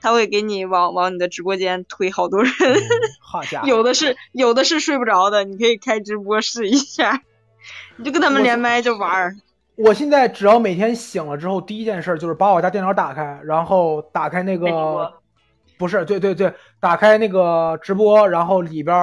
[0.00, 2.52] 他会给你往往你的直播间推好多人，
[3.20, 7.22] 好家 伙，有的是有的是睡不着的，你可以开直播试一下，
[7.96, 9.36] 你就跟他们连麦就玩儿。
[9.76, 15.12] 我现在只要每天醒了之后，第一件事就是把我家电脑打开，然后打开那个，
[15.78, 18.94] 不是，对对对，打开那个直播，然后里边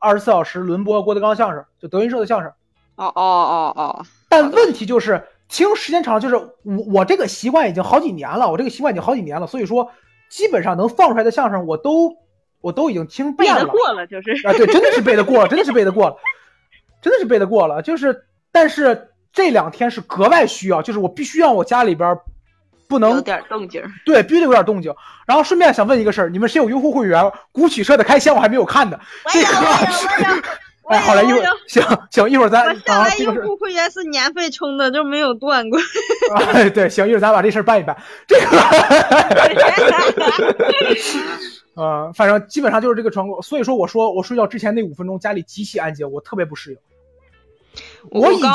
[0.00, 2.50] 二十四小时轮播郭德纲相声，就德云社的相声。
[2.96, 4.06] 哦哦哦哦。
[4.30, 6.52] 但问题就是听时间长，就是我
[6.92, 9.90] 我这个习惯已经好几年了，我这个习惯已经好几年了，所以说。
[10.32, 12.16] 基本上能放出来的相声，我都
[12.62, 13.60] 我都已经听遍了。
[13.60, 16.16] 背得过了，就是啊，对，真的是背得过，真的是背得过了，
[17.02, 17.82] 真的是背得过了。
[17.82, 22.18] 就是，但是这两天是格外需要，就是我必须让我家里边
[22.88, 23.82] 不能有点动静。
[24.06, 24.94] 对，必须得有点动静。
[25.26, 27.30] 然后顺便想问一个事儿，你们谁有优酷会员？
[27.52, 28.98] 古曲社的开箱我还没有看呢。
[29.30, 29.48] 这个。
[30.88, 35.78] 哎，好嘞，一会儿行行，一会儿咱我下来用户会员是年费充的，就没有断过。
[36.52, 37.96] 哎，对，行，一会儿咱把这事儿办一办。
[38.26, 38.46] 这个，
[41.82, 43.40] 呃，反正基本上就是这个状况。
[43.42, 46.78] 所以说，我说我睡觉之前那五分钟家里极其安静，我特别不适应。
[48.10, 48.50] 我已经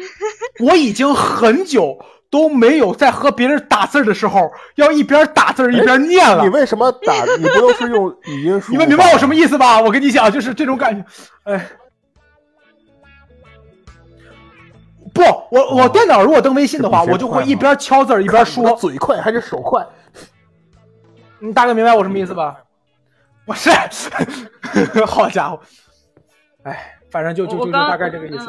[0.60, 1.98] 我已经很久
[2.30, 6.42] 都没有在和别人打字的时候要一边打字一边念了。
[6.42, 7.12] 你为什么打？
[7.38, 8.72] 你不都是用语音输？
[8.72, 9.80] 你们明白我什么意思吧？
[9.80, 11.04] 我跟你讲，就是这种感觉。
[11.44, 11.68] 哎，
[15.12, 18.74] 不，我我电脑如果登微信的话，我就会一边敲字一边说。
[18.76, 19.86] 嘴快还是手快？
[21.38, 22.56] 你大概明白我什么意思吧？
[23.44, 23.70] 不是，
[25.04, 25.60] 好家伙，
[26.62, 28.46] 哎，反正就就就就大概这个意思。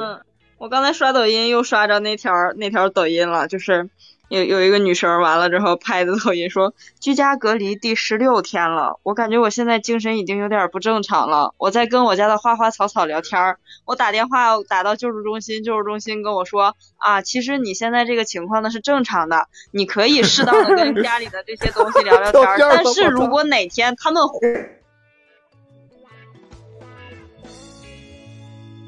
[0.63, 3.89] 我刚才刷抖音又刷着那条那条抖音了，就是
[4.29, 11.53] 有有一个女生完了之后拍的抖音说居家隔离第十六天了，我感觉我现在精神已经有点不正常了。
[11.57, 22.41] 我在跟我家的花花草草聊天，我打电话打到救助中心，救助中心跟我说啊，其实你现在这个情况呢是正常的，你可以适当的跟家里的这些东西聊聊天，
[22.71, 24.23] 但是如果哪天他们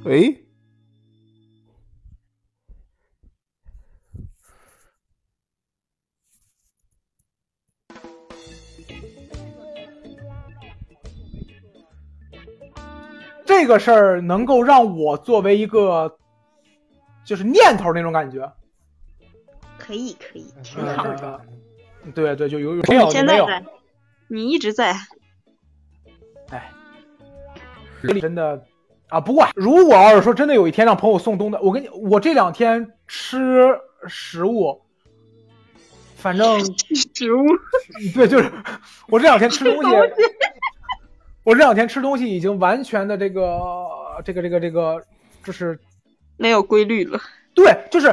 [0.06, 0.44] 喂。
[13.45, 16.17] 这个事儿能够让我作为一个，
[17.23, 18.51] 就是念头那种感觉，
[19.77, 21.41] 可以可以，挺好的。
[22.13, 23.63] 对对，就有有你现在在，
[24.27, 24.95] 你一直在。
[26.49, 26.72] 哎，
[28.22, 28.63] 真的
[29.09, 29.19] 啊！
[29.19, 34.84] 不过如果要是说真的有一天让朋友送东的，我跟你，我这两天吃食物，
[36.15, 36.59] 反正
[36.93, 37.43] 食物，
[38.13, 38.51] 对，就是
[39.07, 39.89] 我这两天吃东西。
[41.45, 43.88] 我这两天吃东西已经完全的这个
[44.26, 45.01] 这个这个这个，
[45.43, 45.80] 就是
[46.38, 47.19] 没有规律了。
[47.53, 48.07] 对，就是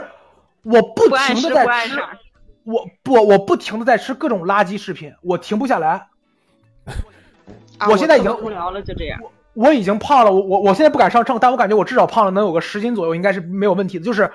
[0.63, 1.99] 我不停的在吃，
[2.65, 6.09] 我不我不停的在吃各种垃圾食品，我停不下来。
[7.89, 9.19] 我现在已经无聊了，就这样。
[9.55, 14.05] 我已经胖了，我我我现在不敢上秤，但我感觉我至少胖了能有个十斤左右，应该是没有问题的。
[14.05, 14.31] 就是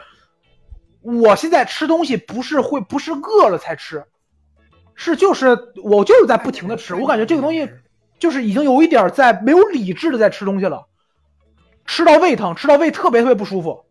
[1.02, 4.04] 我现在吃东西不是会不是饿了才吃，
[4.96, 7.70] 是就是我就是在不停的吃，我感觉这个东西。
[8.20, 10.88] 就是已经有一点在没有理智的在吃东西了，
[11.86, 13.86] 吃到胃疼，吃到胃特别特别不舒服。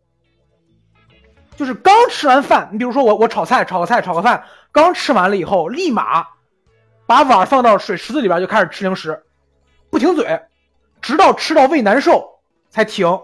[1.57, 6.27] 就是刚吃完饭，你比如说我我炒菜炒个菜炒个饭，刚吃完了以后，立马
[7.07, 9.23] 把碗放到水池子里边就开始吃零食，
[9.89, 10.41] 不停嘴，
[11.01, 13.21] 直到吃到胃难受才停。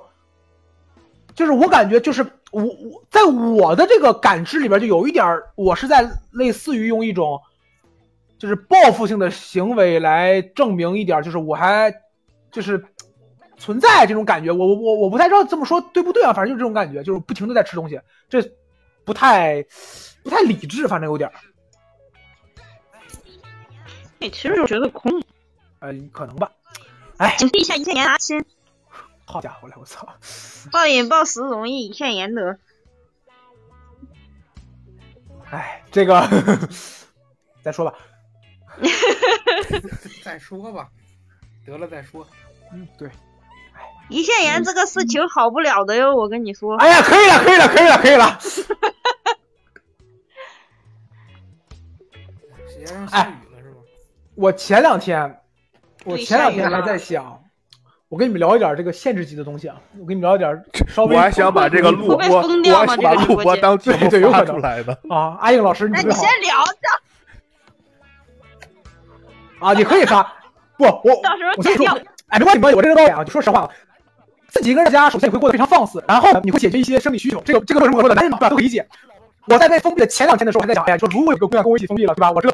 [1.35, 2.23] 就是我感觉就是
[2.53, 5.27] 我我在我的这个感知里边就有一点，
[5.57, 7.41] 我是在类似于用一种。
[8.43, 11.95] 就是报复性的行为来证明一点，就是我还
[12.51, 12.85] 就是
[13.57, 18.43] 存在这种感觉，我我我我不太知道这么说对不对啊，反正就是这种感觉，就是不停的在吃东西，这
[19.05, 19.65] 不太
[20.25, 21.31] 不太理智，反正有点。
[24.19, 25.23] 哎，其实就觉得空，
[25.79, 26.51] 呃，可能吧。
[27.19, 28.45] 哎，请陛下一切言，阿亲。
[29.25, 30.17] 好家伙嘞，我操！
[30.73, 32.59] 暴饮暴食容易，一切言得。
[35.49, 36.29] 哎，这个
[37.63, 37.95] 再说吧。
[40.25, 40.89] 再说吧，
[41.67, 42.27] 得了再说。
[42.73, 43.11] 嗯，对。
[44.11, 46.77] 胰腺炎这个事情好不了的哟，我跟你说。
[46.77, 48.39] 哎呀，可以了，可以了，可以了，可以了。
[53.09, 53.77] 下雨了是吗？
[54.35, 55.41] 我前两天，
[56.05, 57.43] 我前两天还在想，
[58.09, 59.81] 我跟你们聊一点这个限制级的东西啊。
[59.99, 61.15] 我跟你们聊一点稍微。
[61.15, 62.43] 我还想把这个录播，我
[62.87, 65.39] 还把录播当对对有可能出来的啊。
[65.41, 66.73] 阿英老师，你你先聊着。
[69.63, 70.23] 啊，你可以发，
[70.77, 71.23] 不，我
[71.57, 71.87] 我先说，
[72.29, 73.25] 哎，没关系，没关系，我这人高啊。
[73.25, 73.69] 就说实话，
[74.49, 78.87] 自己一个人在家，首先你会过得非常放肆，然后你会解决一些生理需求，这个这个为什么我说的，男人嘛都可以理解。
[79.47, 82.31] 我在被封闭的前两天的时候还在想，哎呀，说如果有个姑娘跟我一起封闭了，对吧？
[82.31, 82.49] 我这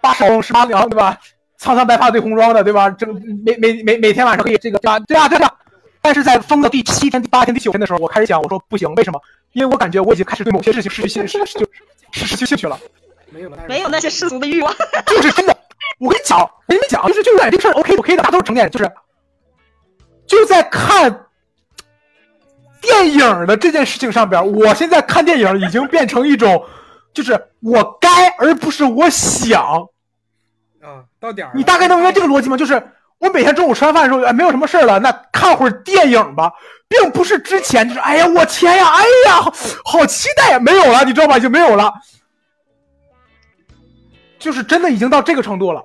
[0.00, 1.18] 八手十八娘，对吧？
[1.56, 2.88] 苍苍白发对红妆的，对吧？
[2.90, 3.06] 这
[3.44, 4.98] 每每每每天晚上可以这个对吧？
[5.00, 5.52] 对啊，对啊。
[6.00, 9.20] 但是在封的第七天、第八天、第九天的时候，我开始想，我说不行，为什么？
[9.52, 12.78] 因为我感觉我已经开始对某些事情失去兴失去兴趣了。
[13.30, 14.72] 没有了，没有那些世俗的欲望，
[15.06, 15.56] 就是真的。
[15.98, 18.90] 我跟你讲，我跟你们讲，就是就是这个事儿，OK OK 的，大家都是成年人，就是
[20.26, 21.26] 就在看
[22.80, 26.64] 电影的这件事情上边，我现在看电影已经变成一种，
[27.12, 29.60] 就是我该而不是我想。
[30.80, 32.56] 啊，到点儿，你大概能明白这个逻辑吗？
[32.56, 32.80] 就是
[33.18, 36.52] 我每天中午吃完饭的时候，哎，没有什么事儿了，那看会儿电影吧，
[36.86, 39.52] 并不是之前就是哎呀，我天呀，哎呀，
[39.84, 41.36] 好期待呀，没有了，你知道吧？
[41.36, 41.92] 已经没有了。
[44.38, 45.84] 就是真的已经到这个程度了，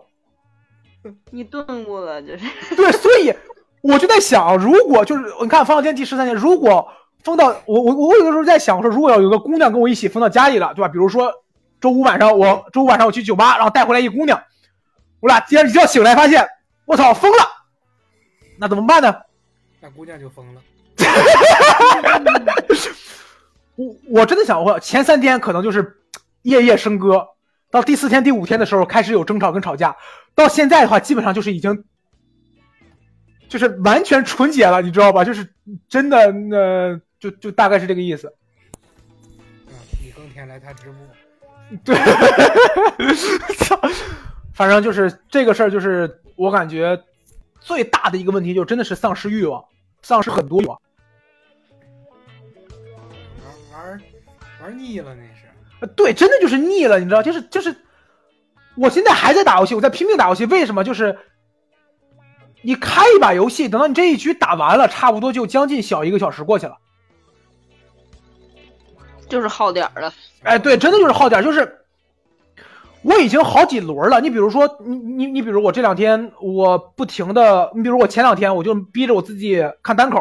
[1.31, 3.33] 你顿悟了，就是 对，所以
[3.81, 6.87] 我就在想，如果就是你看《封到天》第十三天，如果
[7.23, 10.87] 封到我我我有的时候在想说，如果要有个姑娘跟我一起封到家里了，对吧？
[10.87, 11.33] 比如说
[11.81, 14.41] 周五晚上我周五晚上我去酒吧，然后带回来一姑娘，
[15.19, 16.47] 我俩今天一觉醒来发现
[16.85, 17.37] 我操疯了，
[18.59, 19.15] 那怎么办呢？
[19.81, 20.61] 那姑娘就疯了。
[23.75, 25.97] 我我真的想过，前三天可能就是
[26.43, 27.27] 夜夜笙歌，
[27.73, 29.97] 到第四天、第五天的时候开始有争吵跟吵架，
[30.35, 31.83] 到现在的话，基本上就是已经
[33.49, 35.23] 就是完全纯洁了，你知道吧？
[35.23, 35.51] 就是
[35.89, 38.31] 真的，那就就大概是这个意思。
[39.67, 39.73] 嗯，
[40.03, 40.97] 你耕田来他直播。
[41.83, 41.95] 对，
[43.57, 43.79] 操，
[44.53, 47.01] 反正就是这个事儿，就是我感觉
[47.59, 49.65] 最大的一个问题，就真的是丧失欲望，
[50.03, 50.79] 丧失很多欲望。
[53.73, 54.01] 玩玩
[54.61, 55.32] 玩腻了那是。
[55.87, 57.75] 对，真的就是腻了，你知道，就是就是，
[58.75, 60.83] 我现在还在打游戏，我在拼命打游戏，为什么？
[60.83, 61.17] 就是
[62.61, 66.77] 你开一把游戏，等到你这一局打完了，差不多就将近小一个小时过去了。
[69.29, 71.79] 就是耗点了，哎，对，真的就是耗点，就是
[73.01, 74.21] 我已经好几轮了。
[74.21, 80.19] 你比如说，你你你，比如我这两天我不停的，你比如我前两天我就逼着我自己看单口，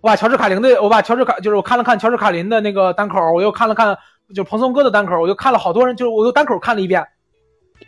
[0.00, 3.98] 我把乔治卡林的，我把乔治卡就是我看了看乔治卡林的那个单口，我又看了看
[4.34, 7.06] 就蓬松哥的单口，我就看了好多人，就我又单口看了一遍，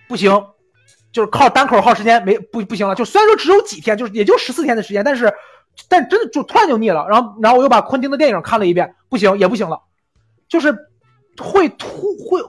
[0.08, 0.46] 不行，
[1.12, 2.94] 就是靠单口耗时间没不不行了。
[2.94, 5.32] 就虽然说只有几天，就是也就十四天的时间，但是
[5.88, 7.06] 但真的就突然就腻了。
[7.08, 9.80] 然后然后我又把昆汀的电影看了一遍，不行也不行了。
[10.48, 10.74] 就是
[11.38, 11.88] 会突
[12.28, 12.40] 会，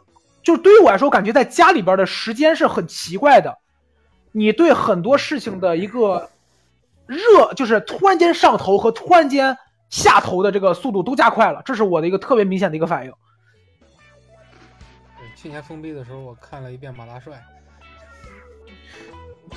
[0.42, 3.58] 就是对于我来说，感觉在家里边的时间是很奇怪的。
[4.32, 6.30] 你对很多事情的一个
[7.06, 9.58] 热，就是突然间上头和突然间
[9.90, 13.12] 下头的这个速度都加快了，这是我的一个特别明显的一个反应。
[15.42, 17.34] 对，去年封闭的时候，我看了一遍《马大帅》。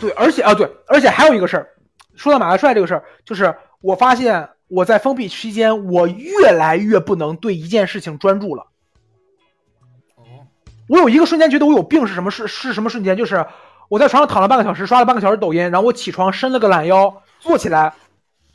[0.01, 1.69] 对，而且啊，对，而且还有一个事儿，
[2.15, 4.49] 说到马大帅这个事儿，就是我发现。
[4.67, 8.67] 我在封闭期间，我越来越不能对一件事情专注了。
[10.17, 10.25] 哦
[10.89, 12.31] 我有一个瞬间觉得我有病，是什么？
[12.31, 13.15] 是是什么瞬间？
[13.15, 13.45] 就是
[13.91, 17.93] 我在床上躺了半个小时，刷了半个小时抖音，然后我起床伸了个懒腰，坐起来，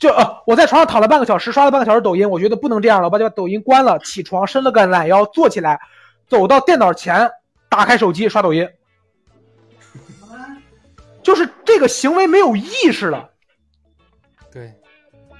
[0.00, 5.80] 就呃，我在床上躺了半个小时，刷了半个小时抖音，我觉得不能这样了，我把抖音关了，起床伸了个懒腰，坐起来，
[6.30, 7.30] 走到电脑前，
[7.68, 8.66] 打开手机刷抖音，
[11.22, 13.28] 就是这个行为没有意识了。
[14.50, 14.72] 对。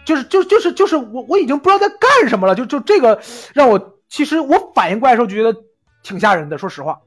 [0.05, 3.23] 就是就就是就是我我已经不知道在干什么了，就就这个
[3.55, 5.57] 让我其实我反应过来的时候就觉得
[6.03, 7.01] 挺吓人的，说实话。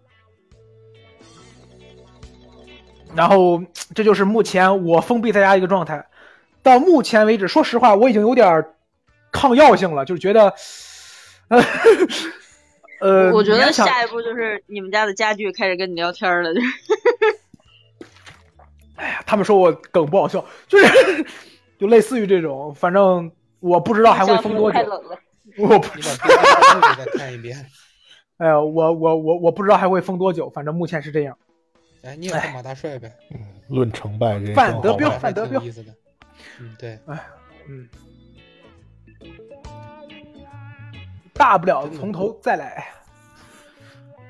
[3.13, 3.61] 然后
[3.93, 6.07] 这就是目前我封闭在家一个状态。
[6.61, 8.65] 到目前为止，说实话我已经有点
[9.33, 10.53] 抗药性了，就是觉得，
[11.49, 11.61] 呃，
[13.33, 16.61] 我觉得下一步就是你们家的家具开始跟你聊天了，就。
[18.95, 21.25] 哎呀，他们说我梗不好笑，就是。
[21.79, 24.79] 就类似于这种，反正我不知道还会封多久。
[25.57, 26.15] 我不知道。
[26.95, 27.65] 再看一遍。
[28.37, 31.37] 哎呀，我我我我不知道还会封多久，反正目前是这样。
[32.03, 33.11] 哎，你也看马大帅呗？
[33.31, 35.61] 嗯，论成败，范德彪，范德彪。
[35.61, 35.93] 意思的。
[36.61, 36.97] 嗯，对。
[37.07, 37.19] 哎，
[37.67, 37.89] 嗯。
[41.33, 42.85] 大不了从头再来。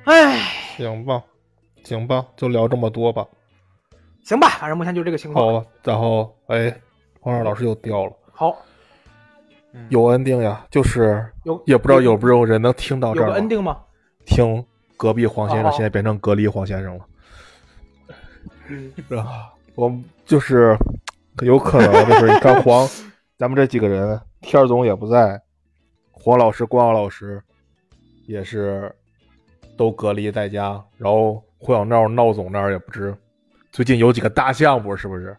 [0.05, 0.39] 哎。
[0.77, 1.21] 行吧，
[1.83, 3.25] 行吧，就聊这么多吧。
[4.23, 5.61] 行吧，反正目前就这个情况。
[5.61, 6.75] 好，然后哎。
[7.25, 8.53] 黄少老师又掉了，好，
[9.87, 13.29] 有 ending 呀，就是有，也不知道有没有人能听到这儿。
[13.29, 13.79] 有 ending 吗？
[14.25, 14.61] 听
[14.97, 17.05] 隔壁黄先生现在变成隔离黄先生了，
[18.67, 19.53] 是吧？
[19.75, 19.89] 我
[20.25, 20.77] 就是
[21.43, 22.85] 有可能就是你看黄，
[23.37, 25.41] 咱们这几个人，天总也不在，
[26.23, 27.43] 黄老师、关老师
[28.27, 28.89] 也是
[29.77, 33.13] 都隔离在家，然后胡小闹闹总那儿也不知
[33.73, 35.35] 最近有几个大项目，是不是？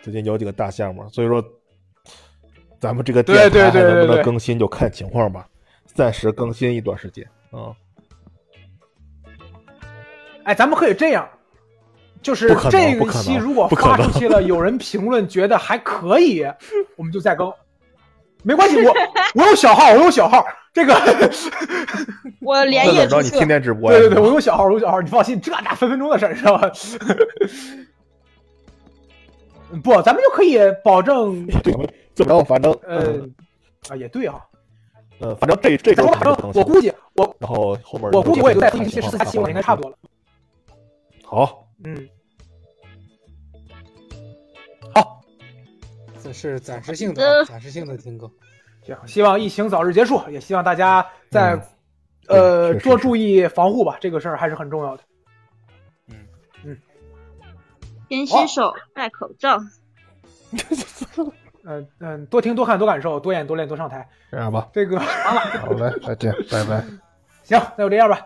[0.00, 1.44] 最近有几个大项目，所以说
[2.80, 5.46] 咱们这个电台还能不能更新就看情况吧，
[5.84, 7.76] 暂时更新一段时间啊。
[10.44, 11.28] 哎，咱们可以这样，
[12.22, 16.42] 就是这一期如果发出去了，有人评论觉得还可以，
[16.96, 17.52] 我们就再更，
[18.42, 18.94] 没关系，我
[19.34, 20.94] 我有小号，我有小号，这个
[22.40, 26.70] 我连夜让你天天直播，对对对，我有小号，我有小号，你放心，这俩分分钟的事儿，知道吧？
[29.84, 31.46] 不，咱们就可以保证。
[31.62, 31.72] 对，
[32.14, 32.44] 怎么着？
[32.44, 33.20] 反正呃，
[33.90, 34.36] 啊，也对啊。
[35.20, 39.96] 呃，反正这这个反正我估计我，然后后面我估计我也就再分一期十四期，我应该差不多了。
[41.24, 42.08] 好，嗯，
[46.28, 48.30] 这是暂时性的，暂时性的停更。
[48.82, 51.58] 行，希望疫情早日结束，也希望大家在
[52.26, 55.02] 呃多注意防护吧，这个事儿还是很重要的。
[56.08, 56.16] 嗯
[56.64, 56.78] 嗯
[58.10, 59.58] 勤洗手，戴口罩。
[61.62, 64.06] 嗯 嗯，多听多看多感受，多演多练多上台。
[64.30, 66.84] 这样吧，这个好嘞，再见，拜拜。
[67.42, 68.20] 行，那就这样吧，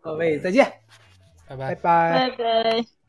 [0.00, 0.72] 各位再见，
[1.46, 3.03] 拜拜拜拜拜。